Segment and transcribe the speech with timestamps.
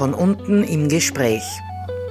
[0.00, 1.42] Von unten im Gespräch.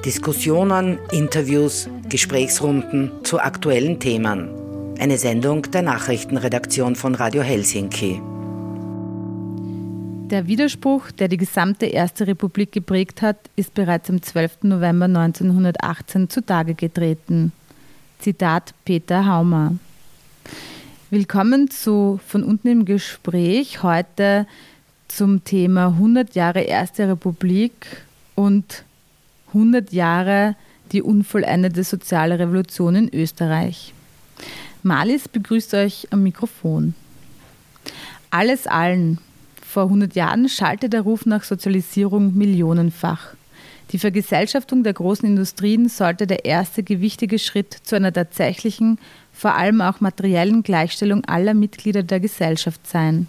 [0.05, 4.95] Diskussionen, Interviews, Gesprächsrunden zu aktuellen Themen.
[4.99, 8.21] Eine Sendung der Nachrichtenredaktion von Radio Helsinki.
[10.29, 14.65] Der Widerspruch, der die gesamte Erste Republik geprägt hat, ist bereits am 12.
[14.65, 17.53] November 1918 zutage getreten.
[18.19, 19.73] Zitat Peter Haumer.
[21.09, 23.81] Willkommen zu Von unten im Gespräch.
[23.81, 24.45] Heute
[25.09, 28.05] zum Thema 100 Jahre Erste Republik
[28.35, 28.83] und
[29.49, 30.55] 100 Jahre
[30.91, 33.93] die unvollendete soziale Revolution in Österreich.
[34.81, 36.95] Malis begrüßt euch am Mikrofon.
[38.31, 39.19] Alles allen.
[39.61, 43.33] Vor 100 Jahren schallte der Ruf nach Sozialisierung millionenfach.
[43.91, 48.99] Die Vergesellschaftung der großen Industrien sollte der erste gewichtige Schritt zu einer tatsächlichen
[49.33, 53.27] vor allem auch materiellen Gleichstellung aller Mitglieder der Gesellschaft sein.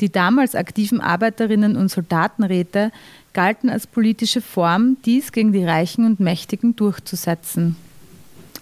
[0.00, 2.90] Die damals aktiven Arbeiterinnen und Soldatenräte
[3.32, 7.76] galten als politische Form, dies gegen die Reichen und Mächtigen durchzusetzen.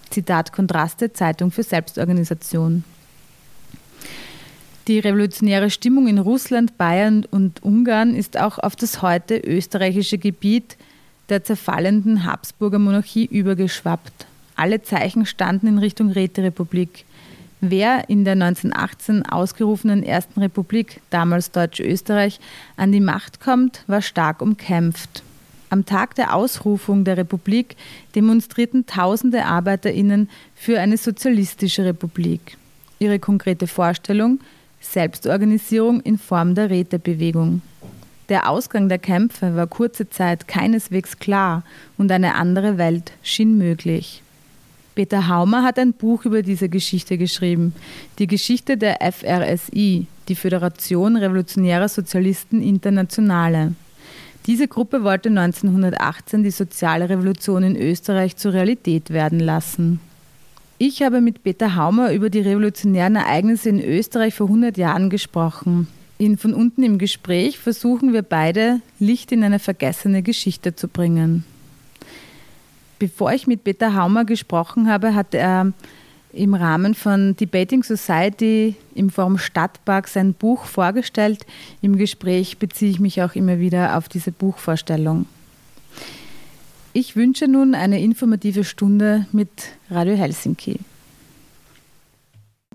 [0.09, 2.83] Zitat Kontraste, Zeitung für Selbstorganisation.
[4.87, 10.77] Die revolutionäre Stimmung in Russland, Bayern und Ungarn ist auch auf das heute österreichische Gebiet
[11.29, 14.27] der zerfallenden Habsburger Monarchie übergeschwappt.
[14.55, 17.05] Alle Zeichen standen in Richtung Räterepublik.
[17.65, 22.41] Wer in der 1918 ausgerufenen Ersten Republik, damals Deutsch-Österreich,
[22.75, 25.23] an die Macht kommt, war stark umkämpft.
[25.69, 27.77] Am Tag der Ausrufung der Republik
[28.15, 32.57] demonstrierten tausende Arbeiterinnen für eine sozialistische Republik.
[32.99, 34.41] Ihre konkrete Vorstellung
[34.81, 37.61] Selbstorganisierung in Form der Rätebewegung.
[38.27, 41.63] Der Ausgang der Kämpfe war kurze Zeit keineswegs klar
[41.97, 44.21] und eine andere Welt schien möglich.
[44.95, 47.73] Peter Haumer hat ein Buch über diese Geschichte geschrieben,
[48.19, 53.73] die Geschichte der FRSI, die Föderation Revolutionärer Sozialisten Internationale.
[54.45, 59.99] Diese Gruppe wollte 1918 die soziale Revolution in Österreich zur Realität werden lassen.
[60.77, 65.87] Ich habe mit Peter Haumer über die revolutionären Ereignisse in Österreich vor 100 Jahren gesprochen.
[66.17, 71.45] In von unten im Gespräch versuchen wir beide, Licht in eine vergessene Geschichte zu bringen.
[73.03, 75.73] Bevor ich mit Peter Haumer gesprochen habe, hat er
[76.31, 81.45] im Rahmen von Debating Society im Forum Stadtpark sein Buch vorgestellt.
[81.81, 85.25] Im Gespräch beziehe ich mich auch immer wieder auf diese Buchvorstellung.
[86.93, 89.49] Ich wünsche nun eine informative Stunde mit
[89.89, 90.79] Radio Helsinki.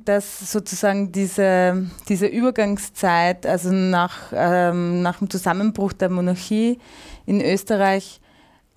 [0.04, 6.78] Dass sozusagen diese, diese Übergangszeit, also nach, ähm, nach dem Zusammenbruch der Monarchie
[7.24, 8.20] in Österreich,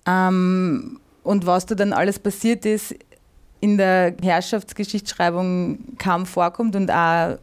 [0.06, 2.94] ähm, und was da dann alles passiert ist,
[3.60, 7.38] in der Herrschaftsgeschichtsschreibung kaum vorkommt und auch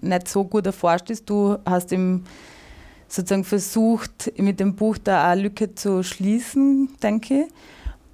[0.00, 1.28] nicht so gut erforscht ist.
[1.28, 2.24] Du hast im
[3.08, 7.46] sozusagen versucht, mit dem Buch da eine Lücke zu schließen, denke ich.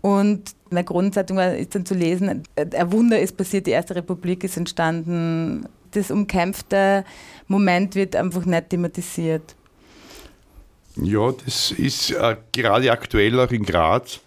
[0.03, 4.45] Und in der Grundzeitung ist dann zu lesen, ein Wunder ist passiert, die Erste Republik
[4.45, 5.69] ist entstanden.
[5.91, 7.05] Das umkämpfte
[7.47, 9.55] Moment wird einfach nicht thematisiert.
[10.97, 14.21] Ja, das ist äh, gerade aktuell auch in Graz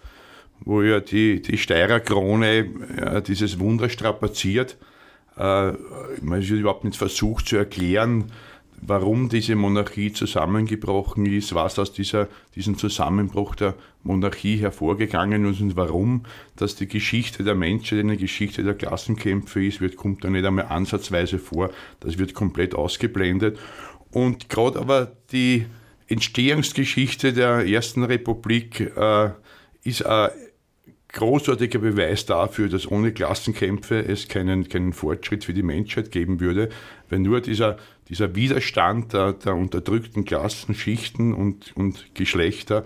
[0.60, 4.76] wo ja die, die Steirer Krone ja, dieses Wunder strapaziert.
[5.36, 5.72] Äh,
[6.22, 8.30] man wird überhaupt nicht versucht zu erklären,
[8.86, 15.76] warum diese Monarchie zusammengebrochen ist, was aus dieser, diesem Zusammenbruch der Monarchie hervorgegangen ist und
[15.76, 16.24] warum,
[16.56, 20.66] dass die Geschichte der Menschheit eine Geschichte der Klassenkämpfe ist, wird, kommt da nicht einmal
[20.66, 21.70] ansatzweise vor.
[22.00, 23.58] Das wird komplett ausgeblendet.
[24.10, 25.66] Und gerade aber die
[26.06, 29.30] Entstehungsgeschichte der Ersten Republik äh,
[29.82, 30.30] ist ein
[31.14, 36.68] großartiger Beweis dafür, dass ohne Klassenkämpfe es keinen, keinen Fortschritt für die Menschheit geben würde,
[37.08, 42.84] wenn nur dieser, dieser Widerstand der, der unterdrückten Klassen, Schichten und, und Geschlechter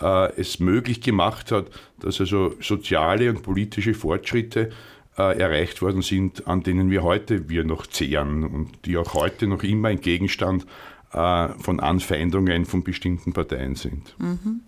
[0.00, 1.66] äh, es möglich gemacht hat,
[2.00, 4.70] dass also soziale und politische Fortschritte
[5.16, 9.46] äh, erreicht worden sind, an denen wir heute wir noch zehren und die auch heute
[9.46, 10.66] noch immer ein Gegenstand
[11.12, 14.14] äh, von Anfeindungen von bestimmten Parteien sind.
[14.18, 14.60] Mhm.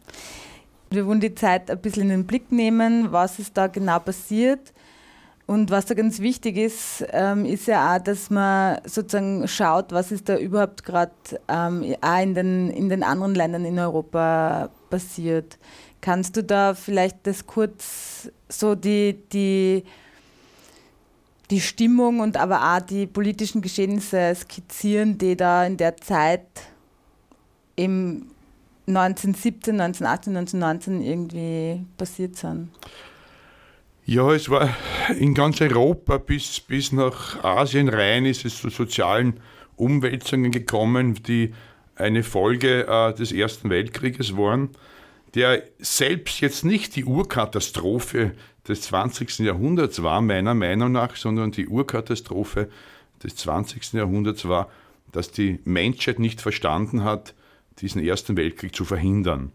[0.92, 4.72] Wir wollen die Zeit ein bisschen in den Blick nehmen, was ist da genau passiert.
[5.46, 10.10] Und was da ganz wichtig ist, ähm, ist ja auch, dass man sozusagen schaut, was
[10.10, 11.12] ist da überhaupt gerade
[11.46, 15.58] ähm, auch in den, in den anderen Ländern in Europa passiert.
[16.00, 19.84] Kannst du da vielleicht das kurz so die, die,
[21.50, 26.46] die Stimmung und aber auch die politischen Geschehnisse skizzieren, die da in der Zeit
[27.76, 28.26] im
[28.96, 32.70] 1917, 1918, 1919 irgendwie passiert sind?
[34.04, 34.70] Ja, es war
[35.19, 39.40] in ganz Europa bis, bis nach Asien rein ist es zu sozialen
[39.76, 41.54] Umwälzungen gekommen, die
[41.94, 44.70] eine Folge äh, des Ersten Weltkrieges waren.
[45.34, 48.32] der selbst jetzt nicht die Urkatastrophe
[48.66, 49.38] des 20.
[49.40, 52.69] Jahrhunderts war, meiner Meinung nach, sondern die Urkatastrophe
[53.22, 53.93] des 20.
[53.93, 54.69] Jahrhunderts war,
[55.12, 57.34] dass die Menschheit nicht verstanden hat,
[57.81, 59.53] diesen Ersten Weltkrieg zu verhindern.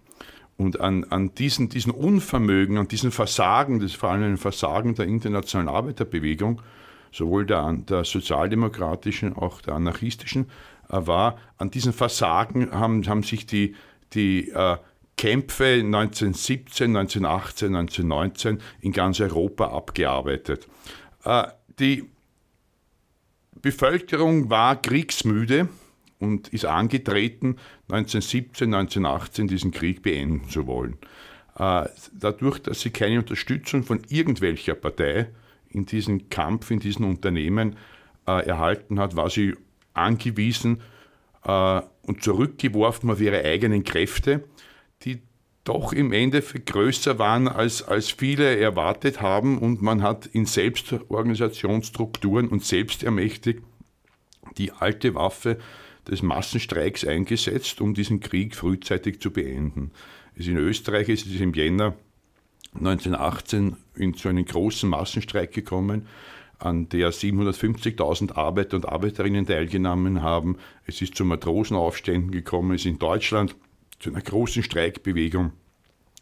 [0.58, 4.96] Und an, an diesen, diesen Unvermögen, an diesen Versagen, das ist vor allem ein Versagen
[4.96, 6.62] der internationalen Arbeiterbewegung,
[7.12, 10.46] sowohl der, der sozialdemokratischen, auch der anarchistischen,
[10.90, 13.76] äh, war, an diesen Versagen haben, haben sich die,
[14.14, 14.78] die äh,
[15.18, 20.68] Kämpfe 1917, 1918, 1919 in ganz Europa abgearbeitet.
[21.24, 21.48] Äh,
[21.80, 22.10] die
[23.62, 25.70] Bevölkerung war kriegsmüde
[26.26, 27.58] und ist angetreten,
[27.90, 30.98] 1917, 1918 diesen Krieg beenden zu wollen.
[31.58, 35.30] Äh, dadurch, dass sie keine Unterstützung von irgendwelcher Partei
[35.70, 37.78] in diesem Kampf, in diesen Unternehmen
[38.28, 39.56] äh, erhalten hat, war sie
[39.94, 40.82] angewiesen
[41.48, 44.44] und zurückgeworfen auf ihre eigenen Kräfte
[45.04, 45.22] die
[45.64, 52.50] doch im Endeffekt größer waren, als, als viele erwartet haben und man hat in Selbstorganisationsstrukturen
[52.50, 53.64] und selbstermächtigt
[54.58, 55.58] die alte Waffe
[56.10, 59.92] des Massenstreiks eingesetzt, um diesen Krieg frühzeitig zu beenden.
[60.36, 61.96] in Österreich ist es im Jänner
[62.76, 66.08] 1918 in zu einem großen Massenstreik gekommen,
[66.60, 70.58] an der 750.000 Arbeiter und Arbeiterinnen teilgenommen haben.
[70.86, 73.56] Es ist zu Matrosenaufständen gekommen, es ist in Deutschland
[74.00, 75.52] zu einer großen Streikbewegung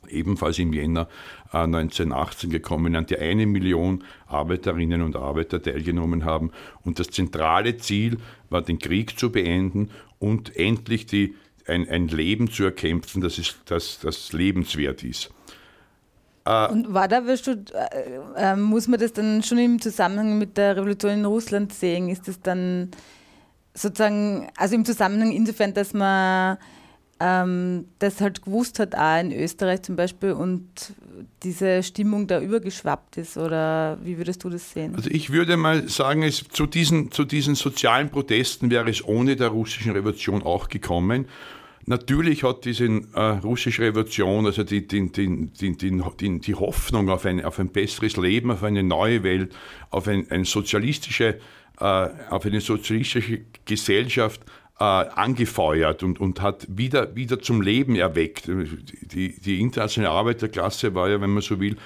[0.10, 1.08] ebenfalls im Jänner
[1.52, 6.52] 1918 äh, gekommen, an der eine Million Arbeiterinnen und Arbeiter teilgenommen haben.
[6.84, 8.18] Und das zentrale Ziel
[8.50, 9.90] war, den Krieg zu beenden
[10.20, 11.36] und endlich die,
[11.68, 15.32] ein, ein Leben zu erkämpfen, das, ist, das, das lebenswert ist.
[16.46, 20.58] Äh, und war da, du, äh, äh, muss man das dann schon im Zusammenhang mit
[20.58, 22.10] der Revolution in Russland sehen?
[22.10, 22.92] Ist das dann
[23.74, 26.58] sozusagen, also im Zusammenhang insofern, dass man
[27.24, 30.94] ähm, das halt gewusst hat, auch in Österreich zum Beispiel und
[31.44, 33.38] diese Stimmung da übergeschwappt ist?
[33.38, 34.94] Oder wie würdest du das sehen?
[34.96, 39.38] Also ich würde mal sagen, es, zu, diesen, zu diesen sozialen Protesten wäre es ohne
[39.38, 41.28] der russischen Revolution auch gekommen.
[41.86, 47.60] Natürlich hat diese äh, russische Revolution, also die, die, die, die, Hoffnung auf ein, auf
[47.60, 49.54] ein besseres Leben, auf eine neue Welt,
[49.90, 51.40] auf ein, ein sozialistische,
[51.80, 51.84] äh,
[52.30, 54.42] auf eine sozialistische Gesellschaft
[54.84, 58.48] äh, angefeuert und, und hat wieder, wieder zum Leben erweckt.
[58.48, 61.78] Die, die internationale Arbeiterklasse war ja, wenn man so will,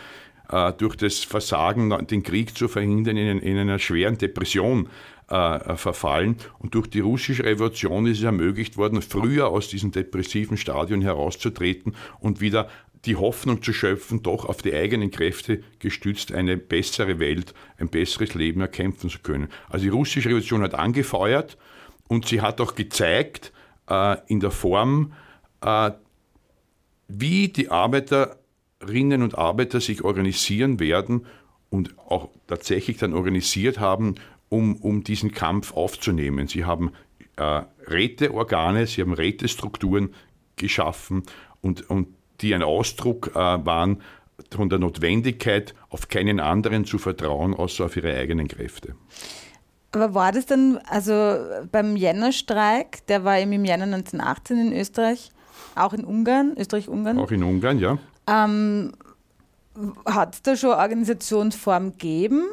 [0.49, 4.89] äh, durch das Versagen, den Krieg zu verhindern, in, in einer schweren Depression
[5.29, 6.37] äh, verfallen.
[6.57, 11.95] Und durch die russische Revolution ist es ermöglicht worden, früher aus diesem depressiven Stadion herauszutreten
[12.19, 12.67] und wieder
[13.05, 18.33] die Hoffnung zu schöpfen, doch auf die eigenen Kräfte gestützt eine bessere Welt, ein besseres
[18.33, 19.49] Leben erkämpfen zu können.
[19.69, 21.57] Also die russische Revolution hat angefeuert
[22.07, 23.51] und sie hat auch gezeigt
[23.89, 25.13] äh, in der Form,
[25.61, 25.91] äh,
[27.07, 31.25] wie die Arbeiterinnen und Arbeiter sich organisieren werden
[31.69, 34.15] und auch tatsächlich dann organisiert haben,
[34.49, 36.47] um, um diesen Kampf aufzunehmen.
[36.47, 36.91] Sie haben
[37.35, 40.13] äh, Räteorgane, sie haben Rätestrukturen
[40.55, 41.23] geschaffen
[41.61, 42.07] und, und
[42.41, 44.01] die ein Ausdruck äh, waren
[44.51, 48.95] von der Notwendigkeit, auf keinen anderen zu vertrauen, außer auf ihre eigenen Kräfte.
[49.91, 51.37] Aber war das dann, also
[51.71, 55.31] beim Jännerstreik, der war eben im Jänner 1918 in Österreich,
[55.75, 57.17] auch in Ungarn, Österreich-Ungarn?
[57.19, 57.97] Auch in Ungarn, ja.
[58.27, 58.93] Ähm,
[60.05, 62.43] Hat es da schon Organisationsform gegeben?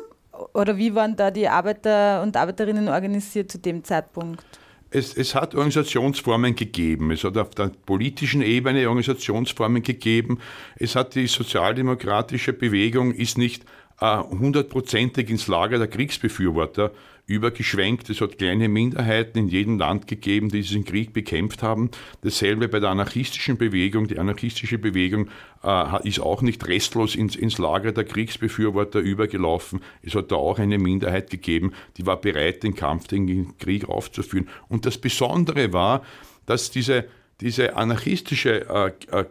[0.53, 4.45] Oder wie waren da die Arbeiter und Arbeiterinnen organisiert zu dem Zeitpunkt?
[4.91, 7.11] Es, es, hat Organisationsformen gegeben.
[7.11, 10.39] Es hat auf der politischen Ebene Organisationsformen gegeben.
[10.77, 13.65] Es hat die sozialdemokratische Bewegung ist nicht
[14.01, 16.93] hundertprozentig ins Lager der Kriegsbefürworter
[17.27, 18.11] übergeschwenkt.
[18.11, 21.91] Es hat kleine Minderheiten in jedem Land gegeben, die diesen Krieg bekämpft haben.
[22.21, 24.09] Dasselbe bei der anarchistischen Bewegung.
[24.09, 25.29] Die anarchistische Bewegung
[25.63, 29.81] äh, ist auch nicht restlos ins, ins Lager der Kriegsbefürworter übergelaufen.
[30.03, 33.89] Es hat da auch eine Minderheit gegeben, die war bereit, den Kampf gegen den Krieg
[33.89, 34.49] aufzuführen.
[34.69, 36.05] Und das Besondere war,
[36.45, 37.07] dass diese,
[37.41, 39.25] diese anarchistische, äh, äh,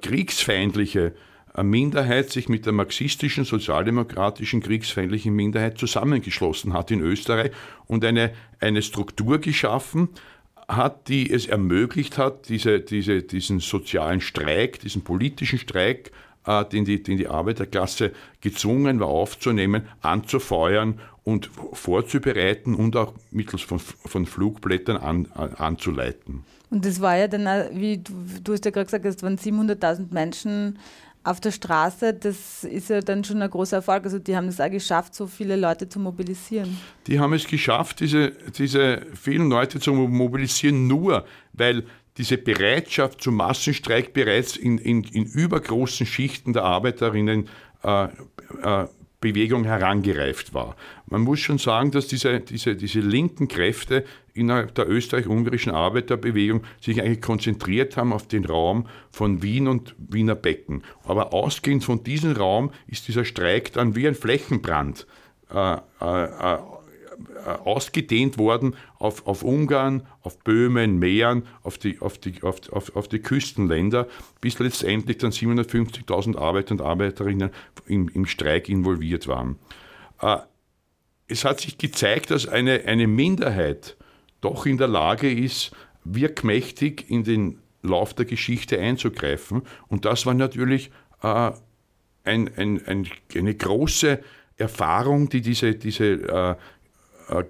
[1.62, 7.52] Minderheit sich mit der marxistischen, sozialdemokratischen, kriegsfeindlichen Minderheit zusammengeschlossen hat in Österreich
[7.86, 10.10] und eine, eine Struktur geschaffen
[10.68, 16.12] hat, die es ermöglicht hat, diese, diese, diesen sozialen Streik, diesen politischen Streik,
[16.46, 23.62] äh, den, die, den die Arbeiterklasse gezwungen war aufzunehmen, anzufeuern und vorzubereiten und auch mittels
[23.62, 26.44] von, von Flugblättern an, an, anzuleiten.
[26.70, 27.46] Und das war ja dann,
[27.80, 30.80] wie du, du hast ja gerade gesagt, es waren 700.000 Menschen
[31.24, 34.04] auf der Straße, das ist ja dann schon ein großer Erfolg.
[34.04, 36.78] Also die haben es auch geschafft, so viele Leute zu mobilisieren.
[37.08, 41.84] Die haben es geschafft, diese, diese vielen Leute zu mobilisieren, nur weil
[42.18, 47.50] diese Bereitschaft zum Massenstreik bereits in, in, in übergroßen Schichten der Arbeiterinnen
[47.84, 48.88] äh, äh,
[49.24, 50.76] Bewegung herangereift war.
[51.08, 54.04] Man muss schon sagen, dass diese, diese, diese linken Kräfte
[54.34, 60.36] innerhalb der österreich-ungarischen Arbeiterbewegung sich eigentlich konzentriert haben auf den Raum von Wien und Wiener
[60.36, 60.84] Becken.
[61.06, 65.08] Aber ausgehend von diesem Raum ist dieser Streik dann wie ein Flächenbrand
[65.52, 66.58] äh, äh, äh
[67.64, 73.08] ausgedehnt worden auf, auf Ungarn, auf Böhmen, Mähren, auf die, auf, die, auf, auf, auf
[73.08, 74.08] die Küstenländer,
[74.42, 77.50] bis letztendlich dann 750.000 Arbeiter und Arbeiterinnen
[77.88, 79.58] im, im Streik involviert waren.
[80.22, 80.38] Äh,
[81.28, 83.98] es hat sich gezeigt, dass eine, eine Minderheit
[84.42, 85.72] doch in der Lage ist,
[86.04, 89.64] wirkmächtig in den Lauf der Geschichte einzugreifen.
[89.88, 90.92] Und das war natürlich
[91.22, 91.52] äh,
[92.24, 94.20] ein, ein, ein, eine große
[94.58, 96.56] Erfahrung, die diese, diese äh, äh,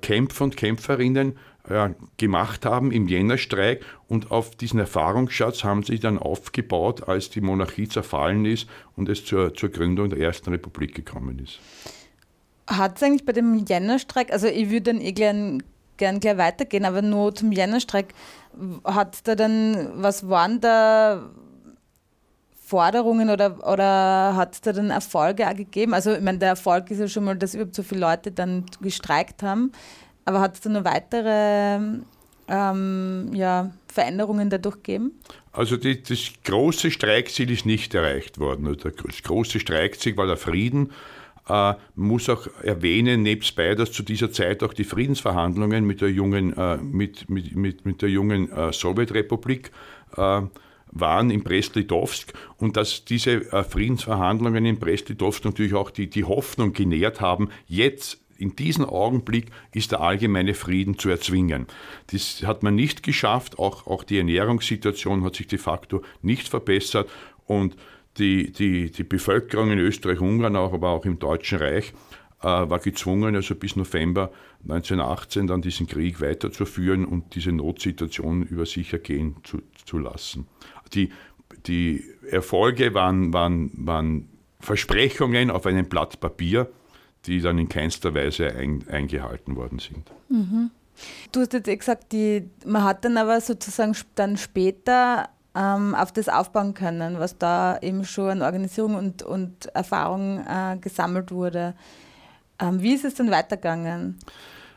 [0.02, 1.38] Kämpfer und Kämpferinnen
[1.70, 7.42] äh, gemacht haben im Jännerstreik und auf diesen Erfahrungsschatz haben sie dann aufgebaut, als die
[7.42, 11.60] Monarchie zerfallen ist und es zur, zur Gründung der Ersten Republik gekommen ist.
[12.68, 15.64] Hat es eigentlich bei dem Jännerstreik, also ich würde dann eh gern,
[15.98, 18.14] gern gleich weitergehen, aber nur zum Jännerstreik,
[18.84, 21.30] hat da dann, was waren da
[22.74, 25.94] Forderungen oder, oder hat es da dann Erfolge auch gegeben?
[25.94, 28.66] Also, ich meine, der Erfolg ist ja schon mal, dass überhaupt so viele Leute dann
[28.82, 29.72] gestreikt haben.
[30.26, 31.78] Aber hat es da noch weitere
[32.48, 35.12] ähm, ja, Veränderungen dadurch gegeben?
[35.52, 38.66] Also die, das große Streikziel ist nicht erreicht worden.
[38.66, 40.94] Also das große Streikziel war der Frieden.
[41.48, 46.58] Äh, muss auch erwähnen, nebstbei, dass zu dieser Zeit auch die Friedensverhandlungen mit der jungen,
[46.58, 49.70] äh, mit, mit, mit, mit der jungen äh, Sowjetrepublik
[50.18, 50.42] äh,
[50.94, 56.74] waren in Brest-Litovsk und dass diese äh, Friedensverhandlungen in Brest-Litovsk natürlich auch die, die Hoffnung
[56.74, 61.68] genährt haben, jetzt in diesem Augenblick ist der allgemeine Frieden zu erzwingen.
[62.12, 67.10] Das hat man nicht geschafft, auch, auch die Ernährungssituation hat sich de facto nicht verbessert
[67.46, 67.76] und
[68.18, 71.94] die, die, die Bevölkerung in Österreich-Ungarn, aber auch im Deutschen Reich,
[72.42, 74.32] äh, war gezwungen, also bis November
[74.64, 80.48] 1918 dann diesen Krieg weiterzuführen und diese Notsituation über sich ergehen zu, zu lassen
[80.94, 81.12] die,
[81.66, 86.70] die Erfolge waren, waren, waren Versprechungen auf einem Blatt Papier,
[87.26, 90.12] die dann in keinster Weise ein, eingehalten worden sind.
[90.30, 90.72] Mhm.
[91.32, 96.12] Du hast jetzt eh gesagt, die, man hat dann aber sozusagen dann später ähm, auf
[96.12, 101.76] das aufbauen können, was da eben schon an Organisierung und, und Erfahrung äh, gesammelt wurde.
[102.60, 104.20] Ähm, wie ist es dann weitergegangen?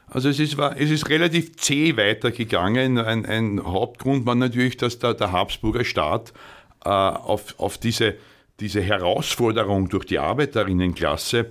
[0.09, 2.99] Also es ist, es ist relativ zäh weitergegangen.
[2.99, 6.33] Ein, ein Hauptgrund war natürlich, dass der, der Habsburger Staat
[6.85, 8.15] äh, auf, auf diese,
[8.61, 11.51] diese Herausforderung durch die Arbeiterinnenklasse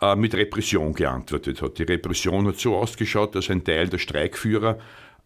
[0.00, 1.78] äh, mit Repression geantwortet hat.
[1.78, 4.78] Die Repression hat so ausgeschaut, dass ein Teil der Streikführer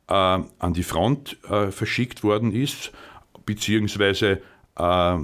[0.09, 2.93] äh, an die Front äh, verschickt worden ist,
[3.45, 4.41] beziehungsweise
[4.79, 5.17] äh,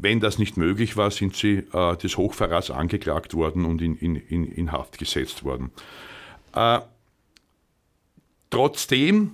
[0.00, 4.16] wenn das nicht möglich war, sind sie äh, des Hochverrats angeklagt worden und in, in,
[4.16, 5.70] in Haft gesetzt worden.
[8.54, 9.32] Trotzdem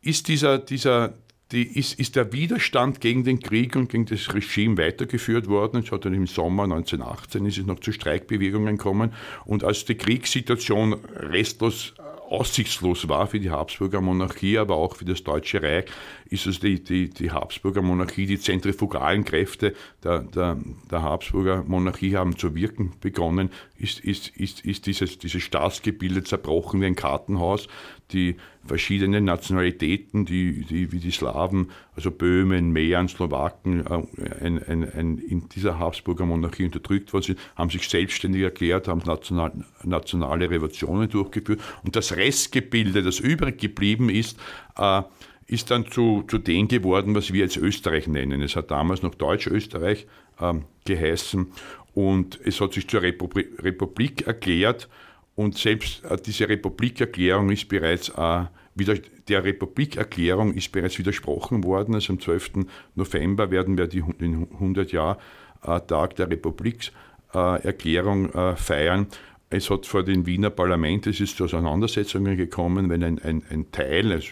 [0.00, 1.12] ist, dieser, dieser,
[1.52, 5.82] die, ist, ist der Widerstand gegen den Krieg und gegen das Regime weitergeführt worden.
[5.84, 9.12] Es hat dann im Sommer 1918 ist es noch zu Streikbewegungen gekommen.
[9.44, 11.94] Und als die Kriegssituation restlos
[12.32, 15.84] aussichtslos war für die Habsburger Monarchie, aber auch für das Deutsche Reich,
[16.32, 20.58] ist es die, die, die Habsburger Monarchie, die zentrifugalen Kräfte der, der,
[20.90, 26.80] der Habsburger Monarchie haben zu wirken begonnen, ist, ist, ist, ist dieses, dieses Staatsgebilde zerbrochen
[26.80, 27.68] wie ein Kartenhaus,
[28.12, 34.92] die verschiedenen Nationalitäten, die, die, wie die Slawen, also Böhmen, Mähren, Slowaken, äh, ein, ein,
[34.92, 40.48] ein, in dieser Habsburger Monarchie unterdrückt worden sind, haben sich selbstständig erklärt, haben national, nationale
[40.48, 41.60] Revolutionen durchgeführt.
[41.82, 44.38] Und das Restgebilde, das übrig geblieben ist,
[44.78, 45.02] äh,
[45.52, 48.42] ist dann zu, zu dem geworden, was wir jetzt Österreich nennen.
[48.42, 50.06] Es hat damals noch Deutsch-Österreich
[50.40, 50.54] äh,
[50.86, 51.46] geheißen
[51.94, 54.88] und es hat sich zur Republik, Republik erklärt
[55.34, 58.44] und selbst äh, diese Republikerklärung ist bereits äh,
[58.74, 58.94] wieder,
[59.28, 61.94] der Republikerklärung ist bereits widersprochen worden.
[61.94, 62.52] Also am 12.
[62.94, 69.06] November werden wir die, den 100-Jahr-Tag der Republikerklärung äh, feiern.
[69.50, 73.70] Es hat vor dem Wiener Parlament, es ist zu Auseinandersetzungen gekommen, wenn ein, ein, ein
[73.70, 74.30] Teil, also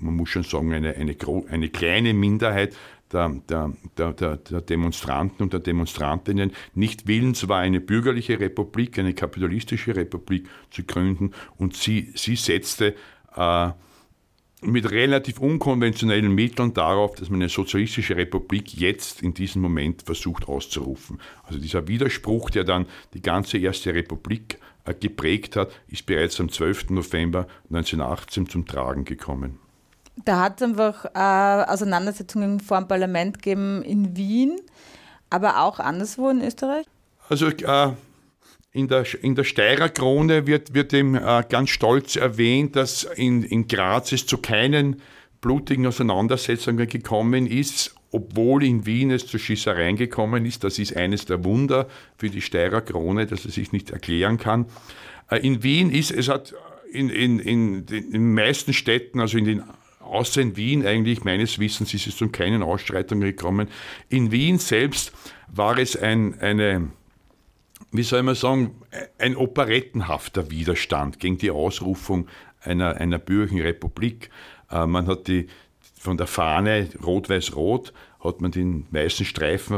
[0.00, 1.16] man muss schon sagen, eine, eine,
[1.48, 2.76] eine kleine Minderheit
[3.12, 9.14] der, der, der, der, Demonstranten und der Demonstrantinnen nicht willens war, eine bürgerliche Republik, eine
[9.14, 11.32] kapitalistische Republik zu gründen.
[11.56, 12.94] Und sie, sie setzte
[13.36, 13.70] äh,
[14.62, 20.48] mit relativ unkonventionellen Mitteln darauf, dass man eine sozialistische Republik jetzt in diesem Moment versucht
[20.48, 21.18] auszurufen.
[21.44, 26.50] Also dieser Widerspruch, der dann die ganze Erste Republik äh, geprägt hat, ist bereits am
[26.50, 26.90] 12.
[26.90, 29.58] November 1918 zum Tragen gekommen.
[30.16, 34.60] Da hat es einfach äh, Auseinandersetzungen vor dem Parlament gegeben in Wien,
[35.30, 36.86] aber auch anderswo in Österreich?
[37.28, 37.92] Also äh,
[38.72, 43.42] in der, in der Steirer Krone wird, wird eben äh, ganz stolz erwähnt, dass in,
[43.42, 45.00] in Graz es zu keinen
[45.40, 50.64] blutigen Auseinandersetzungen gekommen ist, obwohl in Wien es zu Schießereien gekommen ist.
[50.64, 51.88] Das ist eines der Wunder
[52.18, 54.66] für die Steirer Krone, dass es sich nicht erklären kann.
[55.30, 56.54] Äh, in Wien ist, es hat
[56.92, 59.62] in, in, in, in den meisten Städten, also in den
[60.10, 63.68] außer in Wien eigentlich, meines Wissens ist es zu keinen Ausschreitungen gekommen.
[64.08, 65.12] In Wien selbst
[65.48, 66.90] war es ein, eine,
[67.92, 68.74] wie soll man sagen,
[69.18, 72.28] ein operettenhafter Widerstand gegen die Ausrufung
[72.62, 74.30] einer, einer bürgerlichen Republik.
[74.70, 75.48] Äh, man hat die,
[75.98, 79.76] von der Fahne Rot-Weiß-Rot hat man den weißen Streifen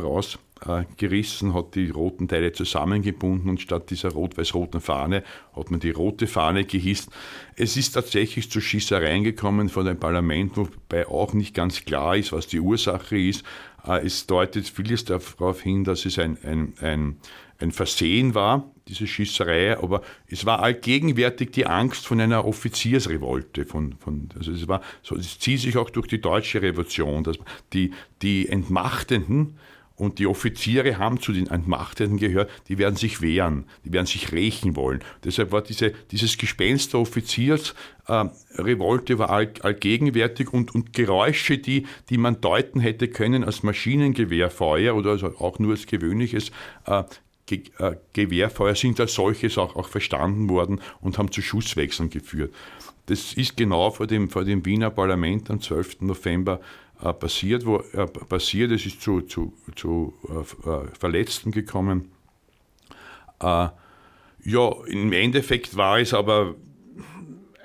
[0.67, 5.23] rausgerissen, hat die roten Teile zusammengebunden und statt dieser rot-weiß-roten Fahne
[5.55, 7.11] hat man die rote Fahne gehisst.
[7.57, 12.33] Es ist tatsächlich zu Schießereien gekommen von dem Parlament, wobei auch nicht ganz klar ist,
[12.33, 13.45] was die Ursache ist.
[13.87, 17.17] Äh, es deutet vieles darauf hin, dass es ein, ein, ein,
[17.59, 23.65] ein Versehen war, diese Schießerei, aber es war allgegenwärtig die Angst von einer Offiziersrevolte.
[23.65, 27.39] Von, von, also es, war, so, es zieht sich auch durch die deutsche Revolution, dass
[27.73, 29.57] die, die Entmachtenden
[30.03, 34.33] und die Offiziere haben zu den Entmachteten gehört, die werden sich wehren, die werden sich
[34.33, 34.99] rächen wollen.
[35.23, 41.87] Deshalb war diese, dieses Gespenst der Offiziersrevolte äh, war all, allgegenwärtig und, und Geräusche, die,
[42.11, 46.51] die man deuten hätte können als Maschinengewehrfeuer oder also auch nur als gewöhnliches
[46.87, 47.05] äh,
[47.47, 52.53] Ge äh, Gewehrfeuer sind als solches auch, auch verstanden worden und haben zu Schusswechseln geführt.
[53.07, 56.03] Das ist genau vor dem, vor dem Wiener Parlament am 12.
[56.03, 56.61] November
[57.03, 58.71] äh, passiert, wo, äh, passiert.
[58.71, 62.13] Es ist zu, zu, zu äh, äh, Verletzten gekommen.
[63.41, 63.69] Äh,
[64.45, 66.55] ja, im Endeffekt war es aber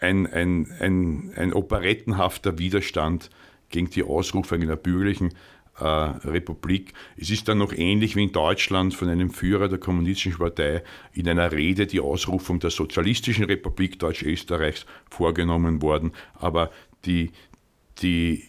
[0.02, 3.30] ein, ein, ein, ein operettenhafter Widerstand
[3.70, 5.34] gegen die Ausrufung einer bürgerlichen
[5.80, 6.94] äh, Republik.
[7.18, 11.28] Es ist dann noch ähnlich wie in Deutschland von einem Führer der Kommunistischen Partei in
[11.28, 16.12] einer Rede die Ausrufung der Sozialistischen Republik Deutsch-Österreichs vorgenommen worden.
[16.34, 16.72] Aber
[17.06, 17.32] die,
[18.02, 18.44] die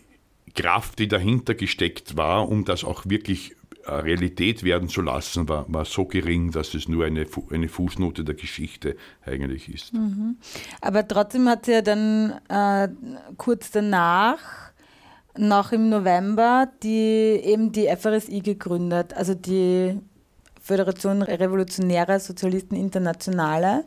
[0.54, 5.66] Kraft, die dahinter gesteckt war, um das auch wirklich äh, Realität werden zu lassen, war,
[5.68, 9.94] war so gering, dass es nur eine, eine Fußnote der Geschichte eigentlich ist.
[9.94, 10.36] Mhm.
[10.80, 12.88] Aber trotzdem hat sie ja dann äh,
[13.36, 14.67] kurz danach
[15.36, 19.98] noch im November die, eben die FRSI gegründet, also die
[20.60, 23.84] Föderation Revolutionärer Sozialisten Internationale.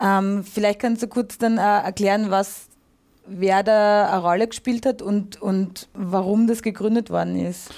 [0.00, 2.68] Ähm, vielleicht kannst du kurz dann äh, erklären, was,
[3.26, 7.70] wer da eine Rolle gespielt hat und, und warum das gegründet worden ist.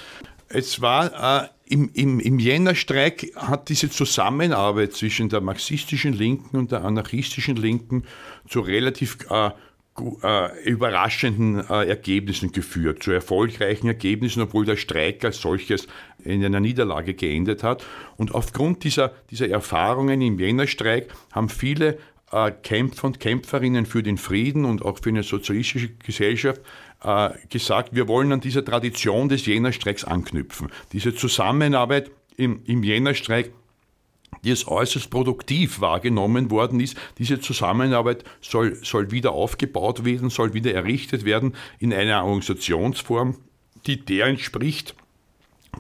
[0.49, 6.71] Es war äh, im, im, im Jännerstreik hat diese Zusammenarbeit zwischen der marxistischen Linken und
[6.71, 8.05] der anarchistischen Linken
[8.47, 9.51] zu relativ äh,
[10.65, 15.87] überraschenden äh, Ergebnissen geführt, zu erfolgreichen Ergebnissen, obwohl der Streik als solches
[16.25, 17.85] in einer Niederlage geendet hat.
[18.17, 21.99] Und aufgrund dieser, dieser Erfahrungen im Jännerstreik haben viele
[22.33, 26.63] äh, Kämpfer und Kämpferinnen für den Frieden und auch für eine sozialistische Gesellschaft
[27.05, 30.69] äh, gesagt, wir wollen an dieser Tradition des Jännerstreiks anknüpfen.
[30.93, 33.53] Diese Zusammenarbeit im, im Jännerstreik
[34.45, 36.97] die es äußerst produktiv wahrgenommen worden ist.
[37.19, 43.37] Diese Zusammenarbeit soll, soll wieder aufgebaut werden, soll wieder errichtet werden in einer Organisationsform,
[43.87, 44.95] die der entspricht,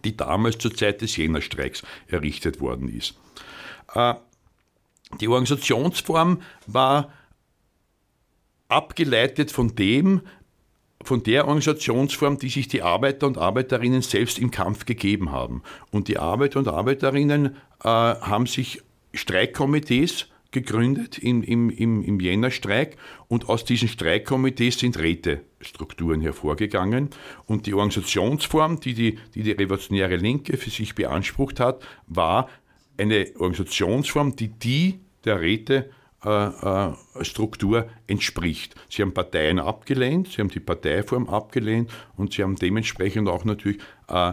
[0.04, 3.14] die damals zur Zeit des Jännerstreiks errichtet worden ist.
[3.94, 4.14] Äh,
[5.20, 7.12] die Organisationsform war
[8.68, 10.22] abgeleitet von dem,
[11.04, 15.62] von der Organisationsform, die sich die Arbeiter und Arbeiterinnen selbst im Kampf gegeben haben.
[15.90, 18.82] Und die Arbeiter und Arbeiterinnen äh, haben sich
[19.14, 22.96] Streikkomitees gegründet im, im, im, im Jännerstreik
[23.28, 27.10] und aus diesen Streikkomitees sind Rätestrukturen hervorgegangen
[27.46, 32.48] und die Organisationsform, die die, die die Revolutionäre Linke für sich beansprucht hat, war
[32.98, 35.90] eine Organisationsform, die die der Räte
[36.24, 36.92] äh, äh,
[37.22, 38.76] Struktur entspricht.
[38.88, 43.78] Sie haben Parteien abgelehnt, sie haben die Parteiform abgelehnt und sie haben dementsprechend auch natürlich
[44.08, 44.32] äh,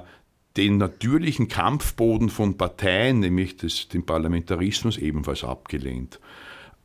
[0.59, 6.19] den natürlichen Kampfboden von Parteien, nämlich des, den Parlamentarismus, ebenfalls abgelehnt.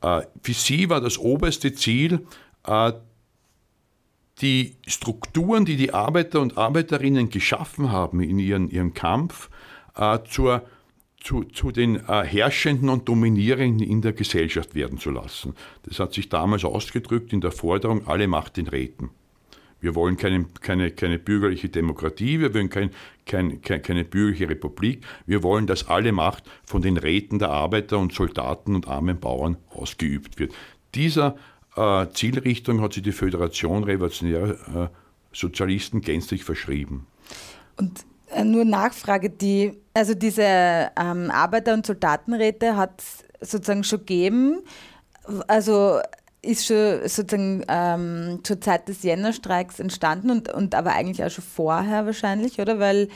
[0.01, 2.27] für sie war das oberste Ziel,
[4.41, 9.51] die Strukturen, die die Arbeiter und Arbeiterinnen geschaffen haben in ihren, ihrem Kampf,
[10.29, 10.63] zur
[11.25, 15.55] zu, zu den äh, Herrschenden und Dominierenden in der Gesellschaft werden zu lassen.
[15.85, 19.11] Das hat sich damals ausgedrückt in der Forderung, alle Macht den Räten.
[19.85, 22.91] Wir wollen keine, keine, keine bürgerliche Demokratie, wir wollen kein,
[23.27, 27.99] kein, kein, keine bürgerliche Republik, wir wollen, dass alle Macht von den Räten der Arbeiter
[27.99, 30.55] und Soldaten und armen Bauern ausgeübt wird.
[30.95, 31.37] Dieser
[31.77, 34.89] äh, Zielrichtung hat sich die Föderation Revolutionärer äh,
[35.33, 37.07] Sozialisten gänzlich verschrieben.
[37.77, 44.01] Und äh, nur Nachfrage, die, also diese ähm, Arbeiter- und Soldatenräte hat es sozusagen schon
[44.01, 44.63] gegeben.
[45.47, 46.01] Also
[46.45, 51.45] ist schon sozusagen ähm, zur Zeit des Jännerstreiks entstanden und, und aber eigentlich auch schon
[51.45, 52.79] vorher wahrscheinlich, oder?
[52.79, 53.09] Weil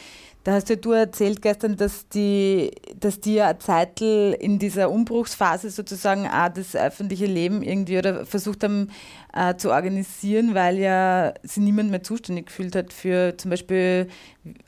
[0.49, 5.69] da hast ja du erzählt gestern, dass die, dass die ja Zeitl in dieser Umbruchsphase
[5.69, 8.91] sozusagen auch das öffentliche Leben irgendwie oder versucht haben
[9.35, 14.09] äh, zu organisieren, weil ja sich niemand mehr zuständig gefühlt hat für zum Beispiel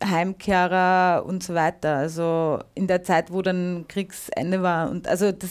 [0.04, 1.96] Heimkehrer und so weiter.
[1.96, 4.90] Also in der Zeit, wo dann Kriegsende war.
[4.90, 5.50] Und also das,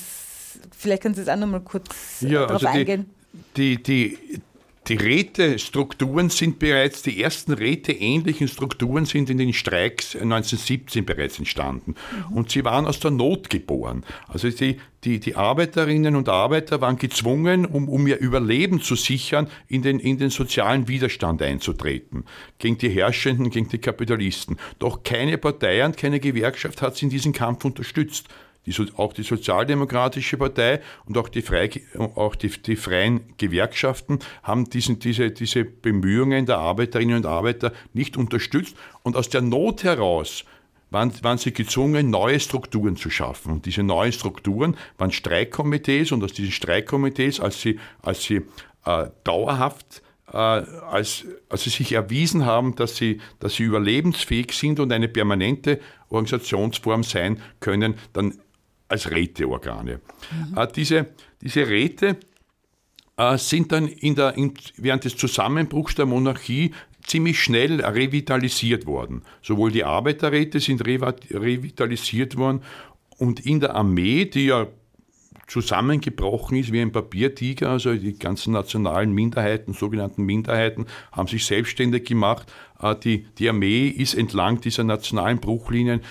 [0.78, 3.10] vielleicht kannst du das auch nochmal kurz ja, darauf also eingehen.
[3.56, 4.18] Die, die,
[4.90, 11.94] die Rätestrukturen sind bereits, die ersten räteähnlichen Strukturen sind in den Streiks 1917 bereits entstanden.
[12.30, 12.38] Mhm.
[12.38, 14.04] Und sie waren aus der Not geboren.
[14.28, 19.48] Also die, die, die Arbeiterinnen und Arbeiter waren gezwungen, um, um ihr Überleben zu sichern,
[19.68, 22.26] in den, in den sozialen Widerstand einzutreten.
[22.58, 24.58] Gegen die Herrschenden, gegen die Kapitalisten.
[24.80, 28.28] Doch keine Partei und keine Gewerkschaft hat sie in diesem Kampf unterstützt
[28.66, 34.70] die, auch die Sozialdemokratische Partei und auch die, Frei, auch die, die freien Gewerkschaften haben
[34.70, 38.76] diesen, diese, diese Bemühungen der Arbeiterinnen und Arbeiter nicht unterstützt.
[39.04, 40.46] Und aus der Not heraus
[40.92, 43.54] waren, waren sie gezwungen, neue Strukturen zu schaffen.
[43.54, 48.42] Und diese neuen Strukturen waren Streikkomitees und aus diesen Streikkomitees, als sie, als sie
[48.86, 54.80] äh, dauerhaft äh, als, als sie sich erwiesen haben, dass sie, dass sie überlebensfähig sind
[54.80, 58.40] und eine permanente Organisationsform sein können, dann
[58.90, 60.02] als Räteorgane.
[60.32, 60.68] Mhm.
[60.76, 61.08] Diese,
[61.42, 62.18] diese Räte
[63.18, 66.72] äh, sind dann in der, in, während des Zusammenbruchs der Monarchie
[67.06, 69.24] ziemlich schnell revitalisiert worden.
[69.42, 72.62] Sowohl die Arbeiterräte sind revitalisiert worden
[73.18, 74.68] und in der Armee, die ja
[75.48, 82.06] zusammengebrochen ist wie ein Papiertiger, also die ganzen nationalen Minderheiten, sogenannten Minderheiten, haben sich selbstständig
[82.06, 82.52] gemacht.
[82.82, 86.02] Äh, die, die Armee ist entlang dieser nationalen Bruchlinien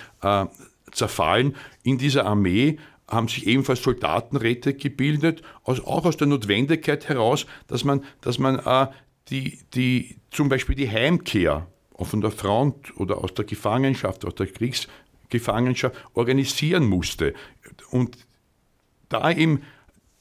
[0.91, 1.55] zerfallen.
[1.83, 8.03] In dieser Armee haben sich ebenfalls Soldatenräte gebildet, auch aus der Notwendigkeit heraus, dass man,
[8.21, 8.87] dass man äh,
[9.29, 14.47] die, die, zum Beispiel die Heimkehr von der Front oder aus der Gefangenschaft, aus der
[14.47, 17.33] Kriegsgefangenschaft organisieren musste.
[17.91, 18.17] Und
[19.09, 19.63] da eben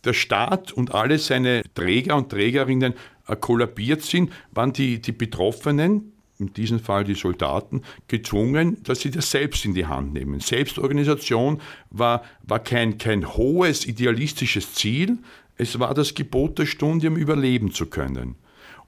[0.05, 2.95] der Staat und alle seine Träger und Trägerinnen
[3.27, 9.11] äh, kollabiert sind, waren die, die Betroffenen, in diesem Fall die Soldaten, gezwungen, dass sie
[9.11, 10.40] das selbst in die Hand nehmen.
[10.40, 15.18] Selbstorganisation war, war kein, kein hohes idealistisches Ziel,
[15.57, 18.37] es war das Gebot der Stunde, um überleben zu können.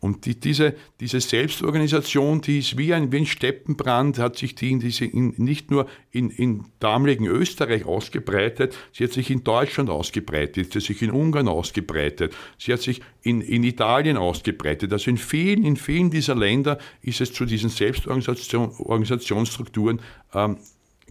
[0.01, 4.71] Und die, diese, diese Selbstorganisation, die ist wie ein, wie ein Steppenbrand, hat sich die
[4.71, 9.91] in diese, in, nicht nur in, in damaligen Österreich ausgebreitet, sie hat sich in Deutschland
[9.91, 14.91] ausgebreitet, sie hat sich in Ungarn ausgebreitet, sie hat sich in, in Italien ausgebreitet.
[14.91, 20.01] Also in vielen, in vielen dieser Länder ist es zu diesen Selbstorganisationsstrukturen
[20.33, 20.57] ähm,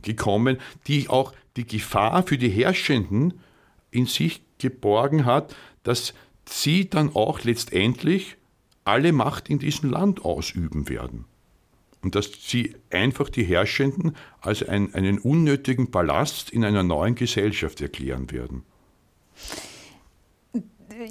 [0.02, 3.36] gekommen, die auch die Gefahr für die Herrschenden
[3.92, 8.39] in sich geborgen hat, dass sie dann auch letztendlich
[8.90, 11.26] alle Macht in diesem Land ausüben werden.
[12.02, 17.82] Und dass sie einfach die Herrschenden als ein, einen unnötigen Ballast in einer neuen Gesellschaft
[17.82, 18.64] erklären werden.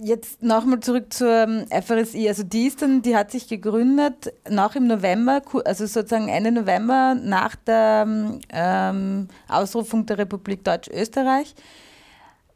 [0.02, 2.28] Jetzt nochmal zurück zur FRSI.
[2.28, 7.14] Also die ist dann, die hat sich gegründet nach im November, also sozusagen Ende November
[7.14, 8.06] nach der
[8.50, 11.54] ähm, Ausrufung der Republik Deutsch-Österreich.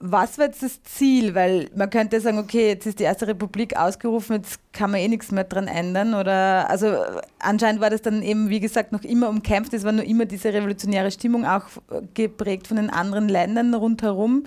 [0.04, 1.36] Was war jetzt das Ziel?
[1.36, 5.06] Weil man könnte sagen, okay, jetzt ist die Erste Republik ausgerufen, jetzt kann man eh
[5.06, 6.14] nichts mehr dran ändern.
[6.14, 6.96] Oder also
[7.38, 9.72] anscheinend war das dann eben, wie gesagt, noch immer umkämpft.
[9.74, 11.66] Es war nur immer diese revolutionäre Stimmung, auch
[12.14, 14.44] geprägt von den anderen Ländern rundherum.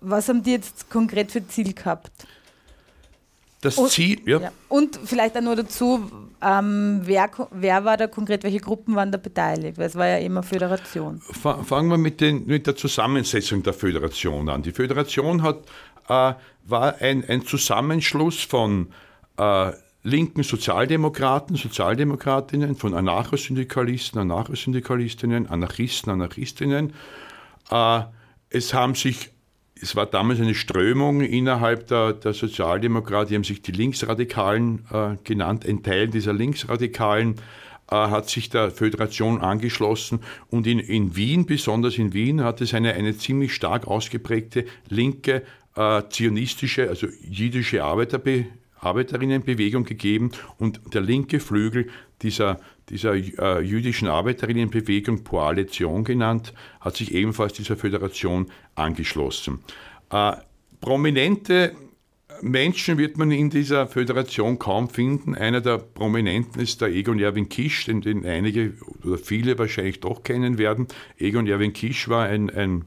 [0.00, 2.12] Was haben die jetzt konkret für Ziel gehabt?
[3.60, 4.38] Das und, Ziel, ja.
[4.38, 4.52] ja.
[4.68, 6.08] Und vielleicht auch nur dazu,
[6.40, 9.78] ähm, wer, wer war da konkret, welche Gruppen waren da beteiligt?
[9.78, 11.20] Weil es war ja immer Föderation.
[11.20, 14.62] Fangen wir mit, den, mit der Zusammensetzung der Föderation an.
[14.62, 15.64] Die Föderation hat,
[16.08, 18.92] äh, war ein, ein Zusammenschluss von
[19.36, 19.72] äh,
[20.04, 26.92] linken Sozialdemokraten, Sozialdemokratinnen, von Anarchosyndikalisten, Anarchosyndikalistinnen, Anarchisten, Anarchistinnen.
[27.72, 28.02] Äh,
[28.50, 29.30] es haben sich
[29.80, 35.16] es war damals eine Strömung innerhalb der, der Sozialdemokratie, die haben sich die Linksradikalen äh,
[35.24, 35.66] genannt.
[35.66, 37.36] Ein Teil dieser Linksradikalen
[37.90, 42.74] äh, hat sich der Föderation angeschlossen und in, in Wien, besonders in Wien, hat es
[42.74, 45.42] eine, eine ziemlich stark ausgeprägte linke,
[45.76, 48.46] äh, zionistische, also jüdische Arbeiterbe
[48.80, 51.88] Arbeiterinnenbewegung gegeben und der linke Flügel
[52.22, 52.60] dieser,
[52.90, 59.60] dieser äh, jüdischen Arbeiterinnenbewegung, Poale Zion genannt, hat sich ebenfalls dieser Föderation angeschlossen.
[60.10, 60.32] Äh,
[60.80, 61.74] prominente
[62.40, 65.34] Menschen wird man in dieser Föderation kaum finden.
[65.34, 68.74] Einer der Prominenten ist der Egon Erwin Kisch, den, den einige
[69.04, 70.86] oder viele wahrscheinlich doch kennen werden.
[71.18, 72.84] Egon Erwin Kisch war ein, ein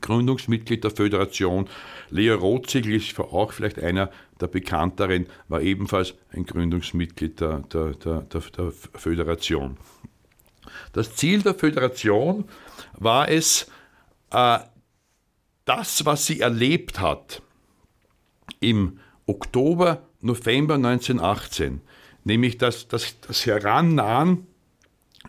[0.00, 1.68] Gründungsmitglied der Föderation.
[2.10, 8.22] Leo Rotzigl ist auch vielleicht einer der bekannteren, war ebenfalls ein Gründungsmitglied der, der, der,
[8.22, 9.76] der, Föderation.
[10.92, 12.44] Das Ziel der Föderation
[12.94, 13.70] war es,
[14.30, 14.58] äh,
[15.64, 17.42] das, was sie erlebt hat
[18.60, 21.80] im Oktober, November 1918,
[22.24, 24.46] nämlich das, das, das Herannahen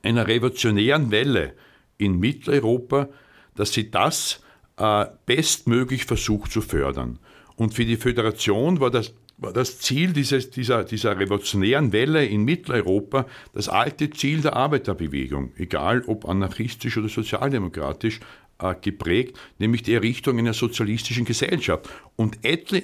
[0.03, 1.53] einer revolutionären Welle
[1.97, 3.09] in Mitteleuropa,
[3.55, 4.41] dass sie das
[4.77, 7.19] äh, bestmöglich versucht zu fördern.
[7.61, 12.43] Und für die Föderation war das, war das Ziel dieses, dieser, dieser revolutionären Welle in
[12.43, 18.19] Mitteleuropa das alte Ziel der Arbeiterbewegung, egal ob anarchistisch oder sozialdemokratisch,
[18.57, 21.87] äh, geprägt, nämlich die Errichtung einer sozialistischen Gesellschaft.
[22.15, 22.39] Und,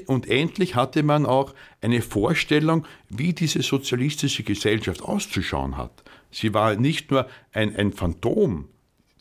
[0.06, 6.04] und endlich hatte man auch eine Vorstellung, wie diese sozialistische Gesellschaft auszuschauen hat.
[6.30, 8.68] Sie war nicht nur ein, ein Phantom,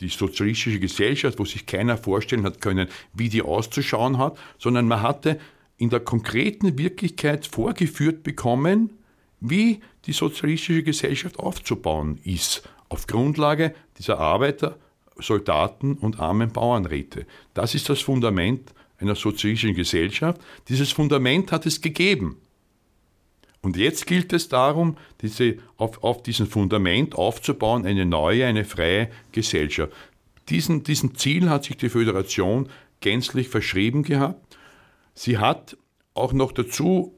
[0.00, 5.02] die sozialistische Gesellschaft, wo sich keiner vorstellen hat können, wie die auszuschauen hat, sondern man
[5.02, 5.38] hatte
[5.78, 8.90] in der konkreten Wirklichkeit vorgeführt bekommen,
[9.40, 14.78] wie die sozialistische Gesellschaft aufzubauen ist, auf Grundlage dieser Arbeiter,
[15.18, 17.26] Soldaten und armen Bauernräte.
[17.54, 20.40] Das ist das Fundament einer sozialistischen Gesellschaft.
[20.68, 22.36] Dieses Fundament hat es gegeben.
[23.62, 29.10] Und jetzt gilt es darum, diese, auf, auf diesem Fundament aufzubauen, eine neue, eine freie
[29.32, 29.92] Gesellschaft.
[30.48, 32.68] Diesen, diesen Ziel hat sich die Föderation
[33.00, 34.56] gänzlich verschrieben gehabt.
[35.14, 35.76] Sie hat
[36.14, 37.12] auch noch dazu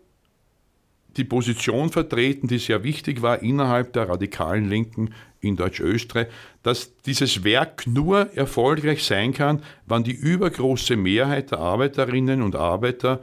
[1.17, 6.29] die Position vertreten, die sehr wichtig war innerhalb der radikalen Linken in Deutsch-Österreich,
[6.63, 13.21] dass dieses Werk nur erfolgreich sein kann, wenn die übergroße Mehrheit der Arbeiterinnen und Arbeiter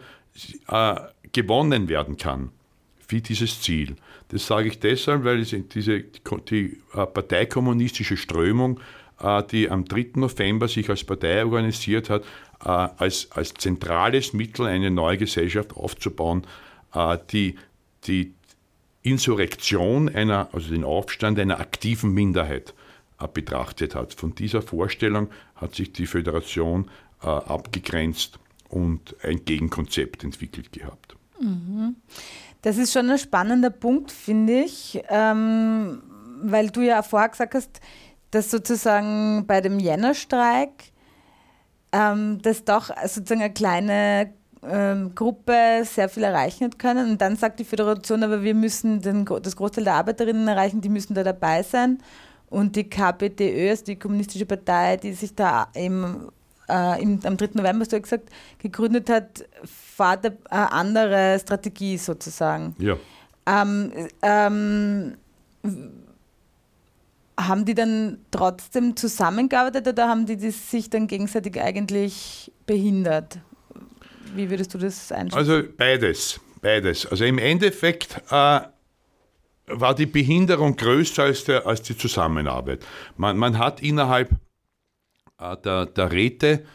[0.68, 0.96] äh,
[1.32, 2.52] gewonnen werden kann
[3.10, 3.96] wie dieses Ziel.
[4.30, 6.04] Das sage ich deshalb, weil diese,
[6.50, 8.80] die äh, parteikommunistische Strömung,
[9.20, 10.12] äh, die am 3.
[10.16, 12.24] November sich als Partei organisiert hat,
[12.64, 16.46] äh, als, als zentrales Mittel eine neue Gesellschaft aufzubauen,
[17.34, 17.58] die
[18.06, 18.34] die
[19.02, 22.74] Insurrektion einer, also den Aufstand einer aktiven Minderheit
[23.34, 24.14] betrachtet hat.
[24.14, 26.90] Von dieser Vorstellung hat sich die Föderation
[27.20, 28.40] abgegrenzt
[28.70, 31.18] und ein Gegenkonzept entwickelt gehabt.
[31.40, 31.96] Mhm.
[32.66, 36.02] Das ist schon ein spannender Punkt, finde ich, ähm,
[36.42, 37.80] weil du ja auch vorher gesagt hast,
[38.32, 40.92] dass sozusagen bei dem Jännerstreik
[41.92, 47.12] ähm, dass doch sozusagen eine kleine ähm, Gruppe sehr viel erreichen hat können.
[47.12, 50.90] Und dann sagt die Föderation, aber wir müssen den, das Großteil der Arbeiterinnen erreichen, die
[50.90, 52.00] müssen da dabei sein.
[52.50, 56.30] Und die KPDÖ, also die Kommunistische Partei, die sich da eben
[56.70, 57.50] äh, im, am 3.
[57.54, 62.76] November, hast du ja gesagt, gegründet hat, fahrt eine andere Strategie sozusagen.
[62.80, 62.98] Ja.
[63.46, 65.18] Ähm, ähm,
[67.38, 73.40] haben die dann trotzdem zusammengearbeitet oder haben die sich dann gegenseitig eigentlich behindert?
[74.34, 75.38] Wie würdest du das einschätzen?
[75.38, 77.06] Also beides, beides.
[77.06, 78.62] Also im Endeffekt äh,
[79.68, 82.86] war die Behinderung größer als, der, als die Zusammenarbeit.
[83.18, 84.30] Man, man hat innerhalb
[85.40, 86.66] der, der Räte,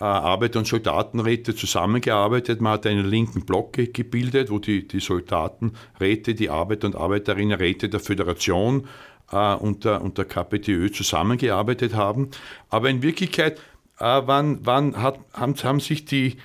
[0.00, 2.60] äh, Arbeiter- und Soldatenräte zusammengearbeitet.
[2.60, 8.00] Man hat einen linken Block gebildet, wo die, die Soldatenräte, die Arbeiter- und Arbeiterinnenräte der
[8.00, 8.88] Föderation
[9.30, 12.30] äh, und, der, und der KPTÖ zusammengearbeitet haben.
[12.70, 13.60] Aber in Wirklichkeit
[13.98, 16.36] äh, wann, wann hat, haben, haben sich die,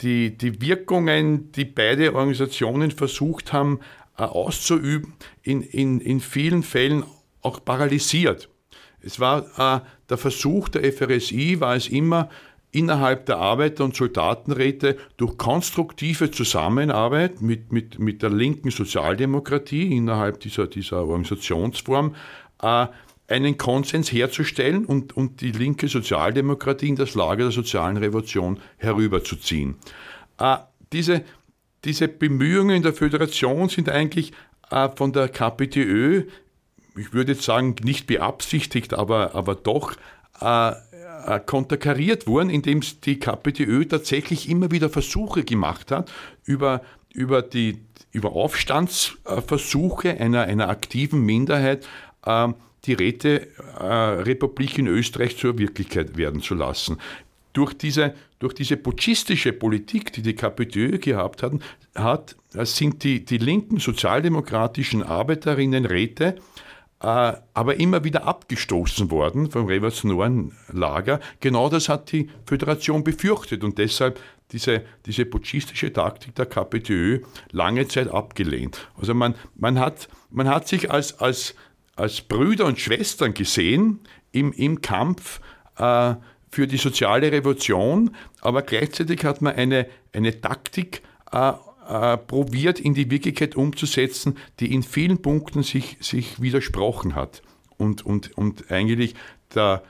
[0.00, 3.80] die, die Wirkungen, die beide Organisationen versucht haben
[4.18, 7.04] äh, auszuüben, in, in, in vielen Fällen
[7.42, 8.48] auch paralysiert.
[9.06, 12.28] Es war äh, der Versuch der FRSI, war es immer,
[12.72, 20.40] innerhalb der Arbeiter- und Soldatenräte durch konstruktive Zusammenarbeit mit, mit, mit der linken Sozialdemokratie innerhalb
[20.40, 22.14] dieser, dieser Organisationsform
[22.60, 22.86] äh,
[23.28, 29.76] einen Konsens herzustellen und, und die linke Sozialdemokratie in das Lager der sozialen Revolution herüberzuziehen.
[30.38, 30.58] Äh,
[30.92, 31.24] diese,
[31.84, 34.32] diese Bemühungen der Föderation sind eigentlich
[34.70, 36.24] äh, von der KPTÖ
[36.96, 39.94] ich würde jetzt sagen, nicht beabsichtigt, aber, aber doch
[40.40, 40.72] äh,
[41.26, 46.10] äh, konterkariert wurden, indem die KPDÖ tatsächlich immer wieder Versuche gemacht hat,
[46.44, 46.82] über,
[47.12, 47.80] über, die,
[48.12, 51.86] über Aufstandsversuche einer, einer aktiven Minderheit
[52.24, 52.48] äh,
[52.84, 56.98] die Räterepublik in Österreich zur Wirklichkeit werden zu lassen.
[57.52, 61.54] Durch diese, durch diese putschistische Politik, die die KPDÖ gehabt hat,
[61.94, 66.40] hat sind die, die linken sozialdemokratischen Arbeiterinnenräte äh,
[66.98, 71.20] aber immer wieder abgestoßen worden vom revolutionären Lager.
[71.40, 74.18] Genau das hat die Föderation befürchtet und deshalb
[74.52, 78.88] diese, diese putschistische Taktik der KPDÖ lange Zeit abgelehnt.
[78.98, 81.54] Also man, man, hat, man hat sich als, als,
[81.96, 84.00] als Brüder und Schwestern gesehen
[84.32, 85.40] im, im Kampf
[85.76, 86.14] äh,
[86.50, 91.52] für die soziale Revolution, aber gleichzeitig hat man eine, eine Taktik äh,
[91.88, 97.42] äh, probiert in die Wirklichkeit umzusetzen, die in vielen Punkten sich, sich widersprochen hat
[97.76, 99.14] und, und, und eigentlich
[99.54, 99.82] der,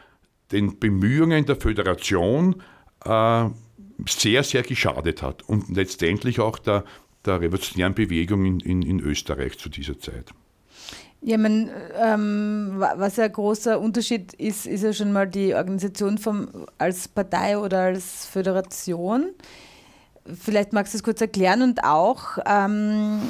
[0.53, 2.63] den Bemühungen der Föderation
[3.05, 3.49] äh,
[4.07, 6.85] sehr, sehr geschadet hat und letztendlich auch der,
[7.25, 10.33] der revolutionären Bewegung in, in, in Österreich zu dieser Zeit.
[11.23, 16.67] Ja, mein, ähm, was ein großer Unterschied ist, ist ja schon mal die Organisation vom,
[16.79, 19.31] als Partei oder als Föderation.
[20.35, 23.21] Vielleicht magst du es kurz erklären und auch ähm,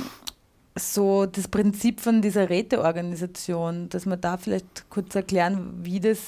[0.79, 6.19] so das Prinzip von dieser Räteorganisation, dass wir da vielleicht kurz erklären, wie das,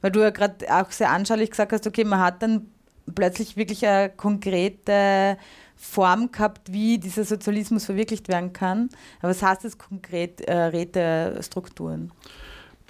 [0.00, 2.66] weil du ja gerade auch sehr anschaulich gesagt hast, okay, man hat dann
[3.14, 5.36] plötzlich wirklich eine konkrete
[5.76, 8.90] Form gehabt, wie dieser Sozialismus verwirklicht werden kann.
[9.20, 12.12] Aber was heißt das konkret, äh, Rätestrukturen?